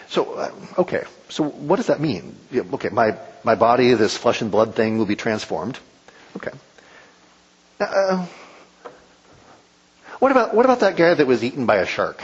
So, 0.09 0.33
uh, 0.33 0.51
okay, 0.77 1.03
so 1.29 1.43
what 1.43 1.77
does 1.77 1.87
that 1.87 1.99
mean? 1.99 2.35
Okay, 2.53 2.89
my, 2.89 3.17
my 3.43 3.55
body, 3.55 3.93
this 3.93 4.15
flesh 4.15 4.41
and 4.41 4.51
blood 4.51 4.75
thing 4.75 4.97
will 4.97 5.05
be 5.05 5.15
transformed. 5.15 5.79
Okay. 6.35 6.51
Uh, 7.79 8.25
what 10.19 10.31
about, 10.31 10.53
what 10.53 10.65
about 10.65 10.81
that 10.81 10.95
guy 10.95 11.13
that 11.13 11.27
was 11.27 11.43
eaten 11.43 11.65
by 11.65 11.77
a 11.77 11.85
shark? 11.85 12.23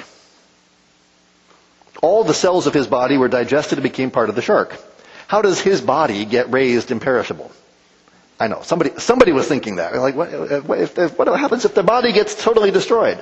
All 2.02 2.24
the 2.24 2.34
cells 2.34 2.68
of 2.68 2.74
his 2.74 2.88
body 2.88 3.18
were 3.18 3.28
digested 3.28 3.78
and 3.78 3.84
became 3.84 4.12
part 4.12 4.30
of 4.30 4.36
the 4.36 4.42
shark. 4.42 4.78
How 5.28 5.42
does 5.42 5.60
his 5.60 5.82
body 5.82 6.26
get 6.26 6.52
raised 6.52 6.92
imperishable? 6.92 7.52
I 8.40 8.48
know 8.48 8.62
somebody 8.64 8.92
somebody 8.98 9.32
was 9.32 9.48
thinking 9.48 9.78
that. 9.78 9.96
Like, 9.96 10.16
what, 10.16 10.30
if, 10.32 11.18
what 11.18 11.28
happens 11.40 11.66
if 11.66 11.76
the 11.76 11.84
body 11.84 12.14
gets 12.14 12.42
totally 12.42 12.72
destroyed? 12.72 13.22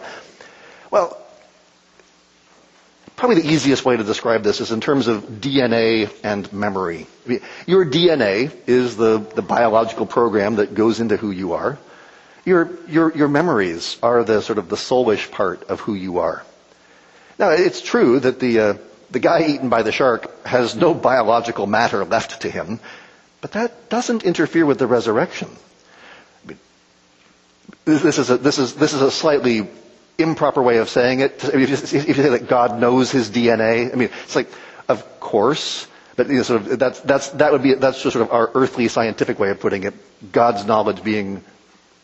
Well, 0.92 1.18
Probably 3.18 3.42
the 3.42 3.50
easiest 3.50 3.84
way 3.84 3.98
to 3.98 4.04
describe 4.04 4.44
this 4.44 4.62
is 4.62 4.72
in 4.72 4.80
terms 4.80 5.08
of 5.08 5.24
DNA 5.24 6.14
and 6.24 6.54
memory. 6.54 7.08
Your 7.66 7.84
DNA 7.84 8.56
is 8.68 8.96
the, 8.96 9.18
the 9.18 9.42
biological 9.42 10.06
program 10.06 10.58
that 10.58 10.76
goes 10.76 11.00
into 11.00 11.18
who 11.18 11.32
you 11.32 11.54
are. 11.54 11.80
Your, 12.46 12.70
your, 12.88 13.12
your 13.18 13.28
memories 13.28 13.98
are 14.04 14.24
the 14.24 14.42
sort 14.44 14.60
of 14.60 14.70
the 14.70 14.76
soulish 14.76 15.32
part 15.32 15.64
of 15.64 15.80
who 15.80 15.96
you 15.96 16.20
are. 16.20 16.44
Now, 17.40 17.50
it's 17.50 17.82
true 17.82 18.20
that 18.20 18.40
the, 18.40 18.60
uh, 18.60 18.74
the 19.10 19.20
guy 19.20 19.48
eaten 19.48 19.70
by 19.70 19.82
the 19.82 19.92
shark 19.92 20.46
has 20.46 20.76
no 20.76 20.94
biological 20.94 21.66
matter 21.66 22.06
left 22.06 22.42
to 22.42 22.52
him, 22.52 22.80
but 23.42 23.52
that 23.54 23.90
doesn't 23.90 24.24
interfere 24.24 24.66
with 24.66 24.80
the 24.80 24.88
resurrection. 24.88 25.50
I 26.44 26.48
mean, 26.48 26.58
This 27.86 28.18
is 28.18 28.30
a, 28.30 28.38
this 28.38 28.58
is, 28.58 28.74
this 28.76 28.94
is 28.94 29.02
a 29.02 29.12
slightly 29.12 29.68
improper 30.18 30.62
way 30.62 30.78
of 30.78 30.90
saying 30.90 31.20
it. 31.22 31.44
If 31.44 31.70
you, 31.70 32.00
if 32.00 32.08
you 32.08 32.14
say 32.14 32.30
that 32.30 32.48
God 32.48 32.80
knows 32.80 33.12
his 33.12 33.30
DNA, 33.30 33.92
I 33.92 33.96
mean, 33.96 34.10
it's 34.24 34.36
like, 34.36 34.50
of 34.88 35.20
course, 35.20 35.88
but 36.16 36.28
you 36.30 36.38
know, 36.38 36.44
sort 36.44 36.62
of 36.62 36.80
that's 36.80 37.00
that's 37.02 37.30
that 37.30 37.52
would 37.52 37.62
be 37.62 37.76
that's 37.76 38.02
just 38.02 38.14
sort 38.14 38.26
of 38.26 38.32
our 38.34 38.50
earthly 38.56 38.88
scientific 38.88 39.38
way 39.38 39.52
of 39.52 39.60
putting 39.60 39.84
it. 39.84 39.94
God's 40.32 40.66
knowledge 40.66 41.04
being 41.04 41.44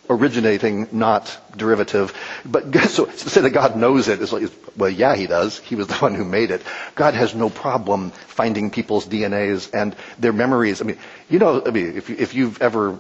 originating, 0.10 0.88
not 0.92 1.38
derivative. 1.56 2.14
But 2.46 2.76
so 2.90 3.06
to 3.06 3.30
say 3.30 3.42
that 3.42 3.52
God 3.52 3.76
knows 3.76 4.08
it 4.08 4.22
is 4.22 4.34
like, 4.34 4.50
well, 4.76 4.90
yeah, 4.90 5.16
He 5.16 5.28
does. 5.28 5.60
He 5.60 5.76
was 5.76 5.88
the 5.88 5.96
one 5.96 6.16
who 6.16 6.26
made 6.26 6.52
it. 6.52 6.62
God 6.96 7.14
has 7.14 7.36
no 7.36 7.50
problem 7.50 8.12
finding 8.12 8.72
people's 8.72 9.08
DNAs 9.08 9.74
and 9.74 9.96
their 10.20 10.34
memories. 10.34 10.82
I 10.82 10.86
mean, 10.86 10.98
you 11.30 11.40
know, 11.40 11.64
I 11.66 11.72
mean, 11.72 11.98
if, 11.98 12.10
if 12.10 12.34
you've 12.34 12.62
ever 12.62 12.98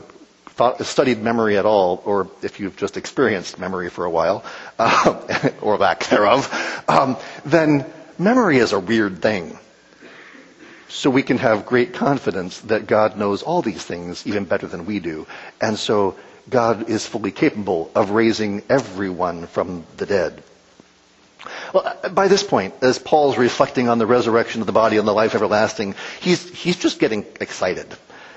thought, 0.53 0.85
studied 0.85 1.21
memory 1.21 1.57
at 1.57 1.65
all, 1.65 2.01
or 2.05 2.29
if 2.41 2.59
you've 2.59 2.77
just 2.77 2.95
experienced 2.95 3.57
memory 3.57 3.89
for 3.89 4.05
a 4.05 4.09
while, 4.09 4.43
uh, 4.77 5.49
or 5.61 5.77
lack 5.77 6.05
thereof, 6.05 6.83
um, 6.87 7.17
then 7.45 7.85
memory 8.19 8.57
is 8.57 8.71
a 8.71 8.79
weird 8.79 9.21
thing. 9.21 9.57
So 10.93 11.09
we 11.09 11.23
can 11.23 11.39
have 11.39 11.65
great 11.65 11.93
confidence 11.95 12.59
that 12.61 12.85
God 12.85 13.17
knows 13.17 13.41
all 13.41 13.63
these 13.63 13.83
things 13.83 14.27
even 14.27 14.45
better 14.45 14.67
than 14.67 14.85
we 14.85 14.99
do. 14.99 15.25
And 15.59 15.77
so 15.77 16.15
God 16.47 16.87
is 16.87 17.07
fully 17.07 17.31
capable 17.31 17.89
of 17.95 18.11
raising 18.11 18.61
everyone 18.69 19.47
from 19.47 19.85
the 19.97 20.05
dead. 20.05 20.43
Well, 21.73 21.97
uh, 22.03 22.09
by 22.09 22.27
this 22.27 22.43
point, 22.43 22.75
as 22.83 22.99
Paul's 22.99 23.39
reflecting 23.39 23.89
on 23.89 23.97
the 23.97 24.05
resurrection 24.05 24.61
of 24.61 24.67
the 24.67 24.71
body 24.73 24.97
and 24.97 25.07
the 25.07 25.13
life 25.13 25.33
everlasting, 25.33 25.95
he's, 26.21 26.47
he's 26.49 26.77
just 26.77 26.99
getting 26.99 27.25
excited. 27.41 27.87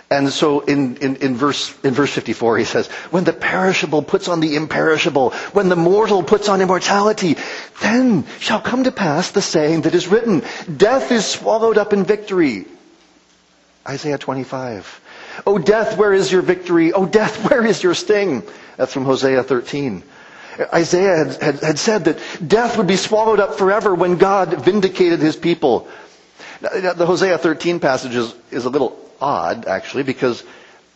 And 0.09 0.31
so 0.33 0.61
in, 0.61 0.99
in, 0.99 1.17
in, 1.17 1.35
verse, 1.35 1.77
in 1.83 1.93
verse 1.93 2.13
54 2.13 2.59
he 2.59 2.65
says, 2.65 2.87
when 3.11 3.25
the 3.25 3.33
perishable 3.33 4.03
puts 4.03 4.29
on 4.29 4.39
the 4.39 4.55
imperishable, 4.55 5.31
when 5.53 5.69
the 5.69 5.77
mortal 5.77 6.23
puts 6.23 6.49
on 6.49 6.61
immortality, 6.61 7.37
then 7.83 8.25
shall 8.39 8.61
come 8.61 8.85
to 8.85 8.93
pass 8.93 9.33
the 9.33 9.43
saying 9.43 9.83
that 9.83 9.95
is 9.95 10.07
written, 10.07 10.45
death 10.77 11.11
is 11.11 11.27
swallowed 11.27 11.77
up 11.77 11.93
in 11.93 12.05
victory. 12.05 12.67
Isaiah 13.89 14.19
25. 14.19 15.01
Oh 15.45 15.59
death, 15.59 15.99
where 15.99 16.13
is 16.13 16.31
your 16.31 16.43
victory? 16.43 16.93
Oh 16.93 17.07
death, 17.07 17.51
where 17.51 17.67
is 17.67 17.83
your 17.83 17.95
sting? 17.95 18.45
That's 18.77 18.93
from 18.93 19.05
Hosea 19.05 19.43
13. 19.43 20.05
Isaiah 20.73 21.17
had, 21.17 21.43
had, 21.43 21.61
had 21.61 21.79
said 21.79 22.05
that 22.05 22.19
death 22.47 22.79
would 22.79 22.87
be 22.87 22.97
swallowed 22.97 23.41
up 23.41 23.59
forever 23.59 23.95
when 23.95 24.19
God 24.19 24.65
vindicated 24.65 25.19
his 25.19 25.37
people. 25.37 25.89
The 26.61 27.05
Hosea 27.07 27.39
13 27.39 27.81
passage 27.81 28.15
is, 28.15 28.35
is 28.51 28.65
a 28.65 28.71
little 28.71 29.06
odd, 29.21 29.67
actually, 29.67 30.03
because 30.03 30.45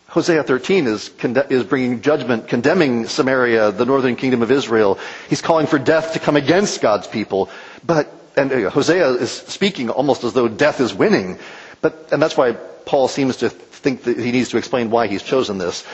Hosea 0.09 0.43
13 0.43 0.87
is, 0.89 1.11
is 1.51 1.65
bringing 1.65 2.03
judgment, 2.03 2.49
condemning 2.49 3.07
Samaria, 3.07 3.71
the 3.71 3.87
northern 3.87 4.17
kingdom 4.17 4.43
of 4.43 4.51
Israel. 4.51 4.99
He's 5.29 5.41
calling 5.41 5.67
for 5.67 5.79
death 5.79 6.15
to 6.15 6.19
come 6.19 6.37
against 6.37 6.81
God's 6.81 7.07
people. 7.07 7.49
But, 7.87 8.13
and 8.37 8.53
uh, 8.53 8.71
Hosea 8.71 9.09
is 9.11 9.31
speaking 9.31 9.89
almost 9.89 10.25
as 10.25 10.33
though 10.33 10.49
death 10.49 10.81
is 10.81 10.93
winning. 10.93 11.39
But, 11.81 12.09
and 12.11 12.21
that's 12.21 12.37
why 12.37 12.53
Paul 12.53 13.07
seems 13.07 13.37
to 13.37 13.51
think 13.51 14.03
that 14.03 14.19
he 14.19 14.33
needs 14.33 14.49
to 14.51 14.59
explain 14.59 14.91
why 14.91 15.07
he's 15.07 15.23
chosen 15.23 15.59
this. 15.59 15.87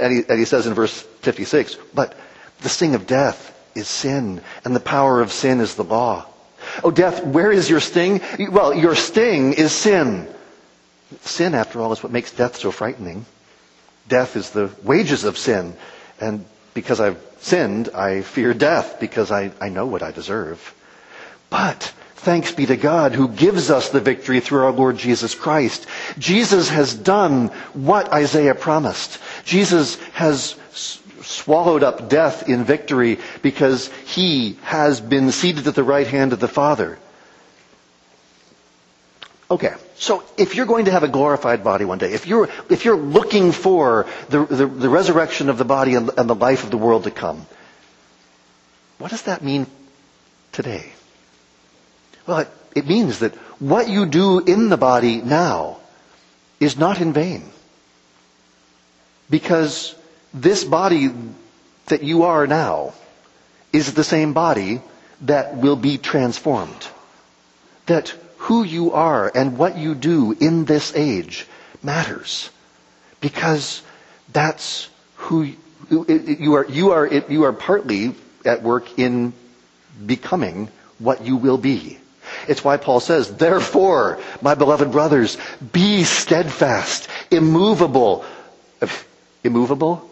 And 0.00 0.12
he, 0.12 0.22
and 0.26 0.38
he 0.38 0.46
says 0.46 0.66
in 0.66 0.72
verse 0.72 1.02
56, 1.20 1.76
but 1.94 2.14
the 2.62 2.70
sting 2.70 2.94
of 2.94 3.06
death 3.06 3.54
is 3.74 3.88
sin, 3.88 4.40
and 4.64 4.74
the 4.74 4.80
power 4.80 5.20
of 5.20 5.32
sin 5.32 5.60
is 5.60 5.74
the 5.74 5.84
law. 5.84 6.26
Oh, 6.82 6.90
death, 6.90 7.24
where 7.24 7.52
is 7.52 7.68
your 7.68 7.80
sting? 7.80 8.20
Well, 8.50 8.74
your 8.74 8.94
sting 8.94 9.52
is 9.52 9.72
sin. 9.72 10.28
Sin, 11.22 11.54
after 11.54 11.80
all, 11.80 11.92
is 11.92 12.02
what 12.02 12.12
makes 12.12 12.32
death 12.32 12.56
so 12.56 12.70
frightening. 12.70 13.26
Death 14.08 14.36
is 14.36 14.50
the 14.50 14.70
wages 14.82 15.24
of 15.24 15.38
sin. 15.38 15.74
And 16.20 16.44
because 16.74 17.00
I've 17.00 17.18
sinned, 17.40 17.88
I 17.94 18.22
fear 18.22 18.54
death 18.54 19.00
because 19.00 19.30
I, 19.30 19.52
I 19.60 19.68
know 19.68 19.86
what 19.86 20.02
I 20.02 20.12
deserve. 20.12 20.74
But 21.48 21.92
thanks 22.16 22.52
be 22.52 22.66
to 22.66 22.76
God 22.76 23.12
who 23.12 23.28
gives 23.28 23.70
us 23.70 23.88
the 23.88 24.00
victory 24.00 24.40
through 24.40 24.64
our 24.64 24.72
Lord 24.72 24.98
Jesus 24.98 25.34
Christ. 25.34 25.86
Jesus 26.18 26.68
has 26.68 26.94
done 26.94 27.48
what 27.72 28.12
Isaiah 28.12 28.54
promised. 28.54 29.18
Jesus 29.44 29.96
has 30.12 30.54
swallowed 31.22 31.82
up 31.82 32.08
death 32.08 32.48
in 32.48 32.64
victory 32.64 33.18
because 33.42 33.88
he 34.06 34.58
has 34.62 35.00
been 35.00 35.32
seated 35.32 35.66
at 35.66 35.74
the 35.74 35.84
right 35.84 36.06
hand 36.06 36.32
of 36.32 36.40
the 36.40 36.48
Father. 36.48 36.98
Okay, 39.50 39.74
so 39.96 40.22
if 40.36 40.54
you're 40.54 40.66
going 40.66 40.84
to 40.84 40.92
have 40.92 41.02
a 41.02 41.08
glorified 41.08 41.64
body 41.64 41.84
one 41.84 41.98
day, 41.98 42.12
if 42.12 42.26
you're, 42.28 42.48
if 42.68 42.84
you're 42.84 42.96
looking 42.96 43.50
for 43.50 44.06
the, 44.28 44.44
the, 44.46 44.66
the 44.66 44.88
resurrection 44.88 45.48
of 45.48 45.58
the 45.58 45.64
body 45.64 45.96
and, 45.96 46.08
and 46.16 46.30
the 46.30 46.36
life 46.36 46.62
of 46.62 46.70
the 46.70 46.76
world 46.78 47.04
to 47.04 47.10
come, 47.10 47.46
what 48.98 49.10
does 49.10 49.22
that 49.22 49.42
mean 49.42 49.66
today? 50.52 50.92
Well, 52.28 52.38
it, 52.40 52.48
it 52.76 52.86
means 52.86 53.18
that 53.20 53.34
what 53.58 53.88
you 53.88 54.06
do 54.06 54.38
in 54.38 54.68
the 54.68 54.76
body 54.76 55.20
now 55.20 55.78
is 56.60 56.78
not 56.78 57.00
in 57.00 57.12
vain. 57.12 57.42
Because 59.28 59.96
this 60.32 60.62
body 60.62 61.10
that 61.86 62.04
you 62.04 62.22
are 62.22 62.46
now 62.46 62.94
is 63.72 63.94
the 63.94 64.04
same 64.04 64.32
body 64.32 64.80
that 65.22 65.56
will 65.56 65.76
be 65.76 65.98
transformed. 65.98 66.86
That 67.86 68.14
who 68.40 68.64
you 68.64 68.92
are 68.92 69.30
and 69.34 69.58
what 69.58 69.76
you 69.76 69.94
do 69.94 70.32
in 70.32 70.64
this 70.64 70.94
age 70.96 71.46
matters. 71.82 72.48
Because 73.20 73.82
that's 74.32 74.88
who 75.16 75.52
you 75.90 76.54
are, 76.54 76.64
you 76.64 76.92
are, 76.92 77.06
you 77.06 77.44
are 77.44 77.52
partly 77.52 78.14
at 78.46 78.62
work 78.62 78.98
in 78.98 79.34
becoming 80.06 80.70
what 80.98 81.22
you 81.24 81.36
will 81.36 81.58
be. 81.58 81.98
It's 82.48 82.64
why 82.64 82.78
Paul 82.78 83.00
says, 83.00 83.36
therefore, 83.36 84.18
my 84.40 84.54
beloved 84.54 84.90
brothers, 84.90 85.36
be 85.72 86.04
steadfast, 86.04 87.08
immovable. 87.30 88.24
Immovable? 89.44 90.10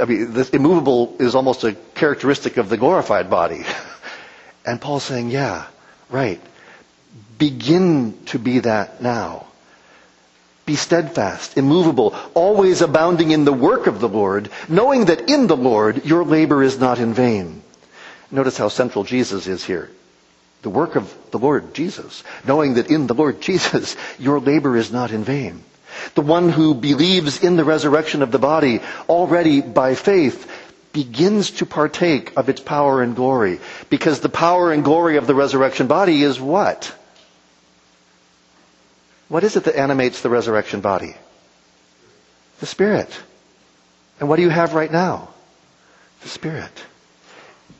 I 0.00 0.06
mean, 0.06 0.32
this 0.32 0.50
immovable 0.50 1.16
is 1.18 1.34
almost 1.34 1.64
a 1.64 1.74
characteristic 1.94 2.56
of 2.56 2.70
the 2.70 2.76
glorified 2.78 3.28
body. 3.28 3.64
And 4.66 4.78
Paul's 4.78 5.04
saying, 5.04 5.30
yeah, 5.30 5.64
right. 6.10 6.42
Begin 7.38 8.18
to 8.26 8.38
be 8.38 8.60
that 8.60 9.00
now. 9.00 9.46
Be 10.66 10.76
steadfast, 10.76 11.56
immovable, 11.56 12.14
always 12.34 12.82
abounding 12.82 13.30
in 13.30 13.46
the 13.46 13.52
work 13.52 13.86
of 13.86 14.00
the 14.00 14.08
Lord, 14.08 14.50
knowing 14.68 15.06
that 15.06 15.30
in 15.30 15.46
the 15.46 15.56
Lord 15.56 16.04
your 16.04 16.24
labor 16.24 16.62
is 16.62 16.78
not 16.78 16.98
in 16.98 17.14
vain. 17.14 17.62
Notice 18.30 18.58
how 18.58 18.68
central 18.68 19.04
Jesus 19.04 19.46
is 19.46 19.64
here. 19.64 19.90
The 20.62 20.70
work 20.70 20.96
of 20.96 21.14
the 21.30 21.38
Lord 21.38 21.72
Jesus, 21.72 22.22
knowing 22.46 22.74
that 22.74 22.90
in 22.90 23.06
the 23.06 23.14
Lord 23.14 23.40
Jesus 23.40 23.96
your 24.18 24.40
labor 24.40 24.76
is 24.76 24.92
not 24.92 25.10
in 25.10 25.24
vain. 25.24 25.62
The 26.14 26.22
one 26.22 26.50
who 26.50 26.74
believes 26.74 27.42
in 27.42 27.56
the 27.56 27.64
resurrection 27.64 28.22
of 28.22 28.30
the 28.30 28.38
body 28.38 28.80
already 29.08 29.62
by 29.62 29.94
faith 29.94 30.50
begins 30.92 31.52
to 31.52 31.66
partake 31.66 32.36
of 32.36 32.48
its 32.48 32.60
power 32.60 33.02
and 33.02 33.16
glory. 33.16 33.60
Because 33.88 34.20
the 34.20 34.28
power 34.28 34.72
and 34.72 34.84
glory 34.84 35.16
of 35.16 35.26
the 35.26 35.34
resurrection 35.34 35.86
body 35.86 36.22
is 36.22 36.40
what? 36.40 36.94
What 39.28 39.44
is 39.44 39.56
it 39.56 39.64
that 39.64 39.76
animates 39.76 40.22
the 40.22 40.30
resurrection 40.30 40.80
body? 40.80 41.14
The 42.60 42.66
Spirit. 42.66 43.10
And 44.20 44.28
what 44.28 44.36
do 44.36 44.42
you 44.42 44.48
have 44.48 44.74
right 44.74 44.90
now? 44.90 45.28
The 46.22 46.28
Spirit. 46.28 46.72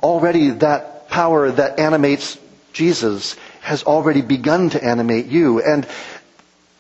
Already 0.03 0.51
that 0.51 1.09
power 1.09 1.51
that 1.51 1.79
animates 1.79 2.39
Jesus 2.73 3.35
has 3.61 3.83
already 3.83 4.21
begun 4.21 4.71
to 4.71 4.85
animate 4.85 5.27
you. 5.27 5.63
And 5.63 5.87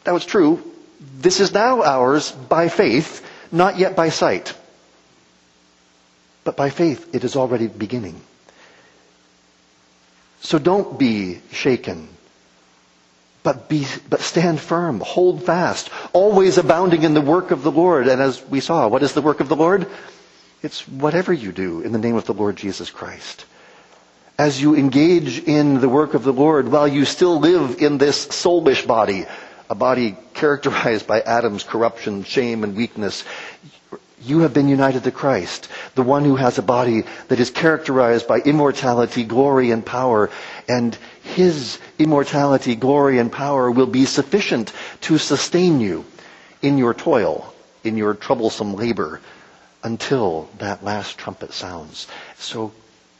that 0.04 0.12
was 0.12 0.24
true 0.24 0.62
this 1.00 1.40
is 1.40 1.52
now 1.52 1.82
ours 1.82 2.32
by 2.32 2.68
faith, 2.68 3.24
not 3.52 3.78
yet 3.78 3.96
by 3.96 4.08
sight. 4.08 4.54
But 6.44 6.56
by 6.56 6.70
faith, 6.70 7.14
it 7.14 7.24
is 7.24 7.36
already 7.36 7.66
beginning. 7.66 8.20
So 10.40 10.58
don't 10.58 10.98
be 10.98 11.40
shaken. 11.52 12.08
But 13.42 13.68
be, 13.68 13.86
but 14.10 14.20
stand 14.20 14.60
firm, 14.60 15.00
hold 15.00 15.44
fast, 15.44 15.90
always 16.12 16.58
abounding 16.58 17.02
in 17.02 17.14
the 17.14 17.20
work 17.20 17.50
of 17.50 17.62
the 17.62 17.70
Lord. 17.70 18.08
And 18.08 18.20
as 18.20 18.44
we 18.46 18.60
saw, 18.60 18.88
what 18.88 19.02
is 19.02 19.12
the 19.12 19.22
work 19.22 19.40
of 19.40 19.48
the 19.48 19.56
Lord? 19.56 19.86
It's 20.62 20.86
whatever 20.88 21.32
you 21.32 21.52
do 21.52 21.80
in 21.82 21.92
the 21.92 21.98
name 21.98 22.16
of 22.16 22.26
the 22.26 22.34
Lord 22.34 22.56
Jesus 22.56 22.90
Christ. 22.90 23.46
As 24.36 24.60
you 24.60 24.76
engage 24.76 25.38
in 25.38 25.80
the 25.80 25.88
work 25.88 26.14
of 26.14 26.24
the 26.24 26.32
Lord 26.32 26.68
while 26.68 26.88
you 26.88 27.04
still 27.04 27.38
live 27.40 27.80
in 27.80 27.98
this 27.98 28.26
soulish 28.26 28.86
body, 28.86 29.26
a 29.70 29.74
body 29.74 30.16
characterized 30.34 31.06
by 31.06 31.20
Adam's 31.20 31.62
corruption, 31.62 32.24
shame, 32.24 32.64
and 32.64 32.76
weakness. 32.76 33.24
You 34.20 34.40
have 34.40 34.52
been 34.52 34.68
united 34.68 35.04
to 35.04 35.12
Christ, 35.12 35.68
the 35.94 36.02
one 36.02 36.24
who 36.24 36.36
has 36.36 36.58
a 36.58 36.62
body 36.62 37.04
that 37.28 37.38
is 37.38 37.50
characterized 37.50 38.26
by 38.26 38.38
immortality, 38.40 39.24
glory, 39.24 39.70
and 39.70 39.84
power. 39.84 40.30
And 40.68 40.96
his 41.28 41.78
immortality, 41.98 42.74
glory, 42.74 43.18
and 43.18 43.30
power 43.30 43.70
will 43.70 43.86
be 43.86 44.04
sufficient 44.04 44.72
to 45.02 45.18
sustain 45.18 45.80
you 45.80 46.04
in 46.62 46.78
your 46.78 46.94
toil, 46.94 47.52
in 47.84 47.96
your 47.96 48.14
troublesome 48.14 48.74
labor, 48.74 49.20
until 49.82 50.48
that 50.58 50.82
last 50.82 51.18
trumpet 51.18 51.52
sounds. 51.52 52.06
So 52.36 52.72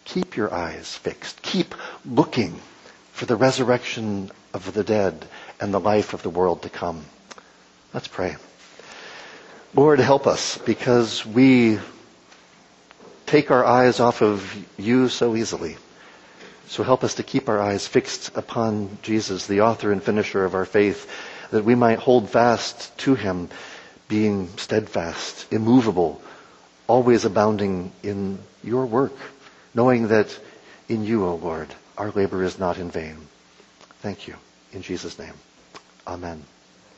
keep 0.05 0.37
your 0.37 0.53
eyes 0.53 0.95
fixed. 0.95 1.43
Keep 1.43 1.75
looking 2.05 2.61
for 3.13 3.27
the 3.27 3.37
resurrection 3.37 4.31
of 4.55 4.73
the 4.73 4.85
dead 4.85 5.27
and 5.61 5.73
the 5.73 5.81
life 5.81 6.15
of 6.15 6.23
the 6.23 6.31
world 6.31 6.63
to 6.63 6.71
come. 6.71 7.05
Let's 7.93 8.09
pray. 8.09 8.37
Lord, 9.75 10.01
help 10.01 10.27
us 10.27 10.59
because 10.59 11.25
we 11.27 11.79
take 13.27 13.51
our 13.51 13.65
eyes 13.65 14.01
off 14.01 14.23
of 14.23 14.57
you 14.79 15.09
so 15.09 15.37
easily. 15.37 15.77
So 16.69 16.83
help 16.83 17.03
us 17.03 17.14
to 17.14 17.23
keep 17.23 17.49
our 17.49 17.61
eyes 17.61 17.87
fixed 17.87 18.37
upon 18.37 18.99
Jesus, 19.03 19.47
the 19.47 19.62
author 19.62 19.91
and 19.91 20.03
finisher 20.03 20.45
of 20.45 20.55
our 20.55 20.66
faith, 20.66 21.11
that 21.51 21.64
we 21.64 21.75
might 21.75 21.99
hold 21.99 22.29
fast 22.29 22.97
to 22.99 23.14
him, 23.14 23.49
being 24.07 24.49
steadfast, 24.59 25.51
immovable, 25.53 26.21
always 26.87 27.25
abounding 27.25 27.93
in 28.03 28.39
your 28.62 28.87
work, 28.87 29.16
knowing 29.75 30.09
that 30.09 30.39
in 30.89 31.05
you, 31.05 31.25
O 31.25 31.37
Lord, 31.37 31.69
our 31.97 32.11
labor 32.11 32.43
is 32.43 32.59
not 32.59 32.79
in 32.79 32.91
vain. 32.91 33.16
Thank 34.01 34.29
you. 34.29 34.37
In 34.73 34.83
Jesus' 34.83 35.19
name. 35.19 35.35
Amen. 36.07 36.45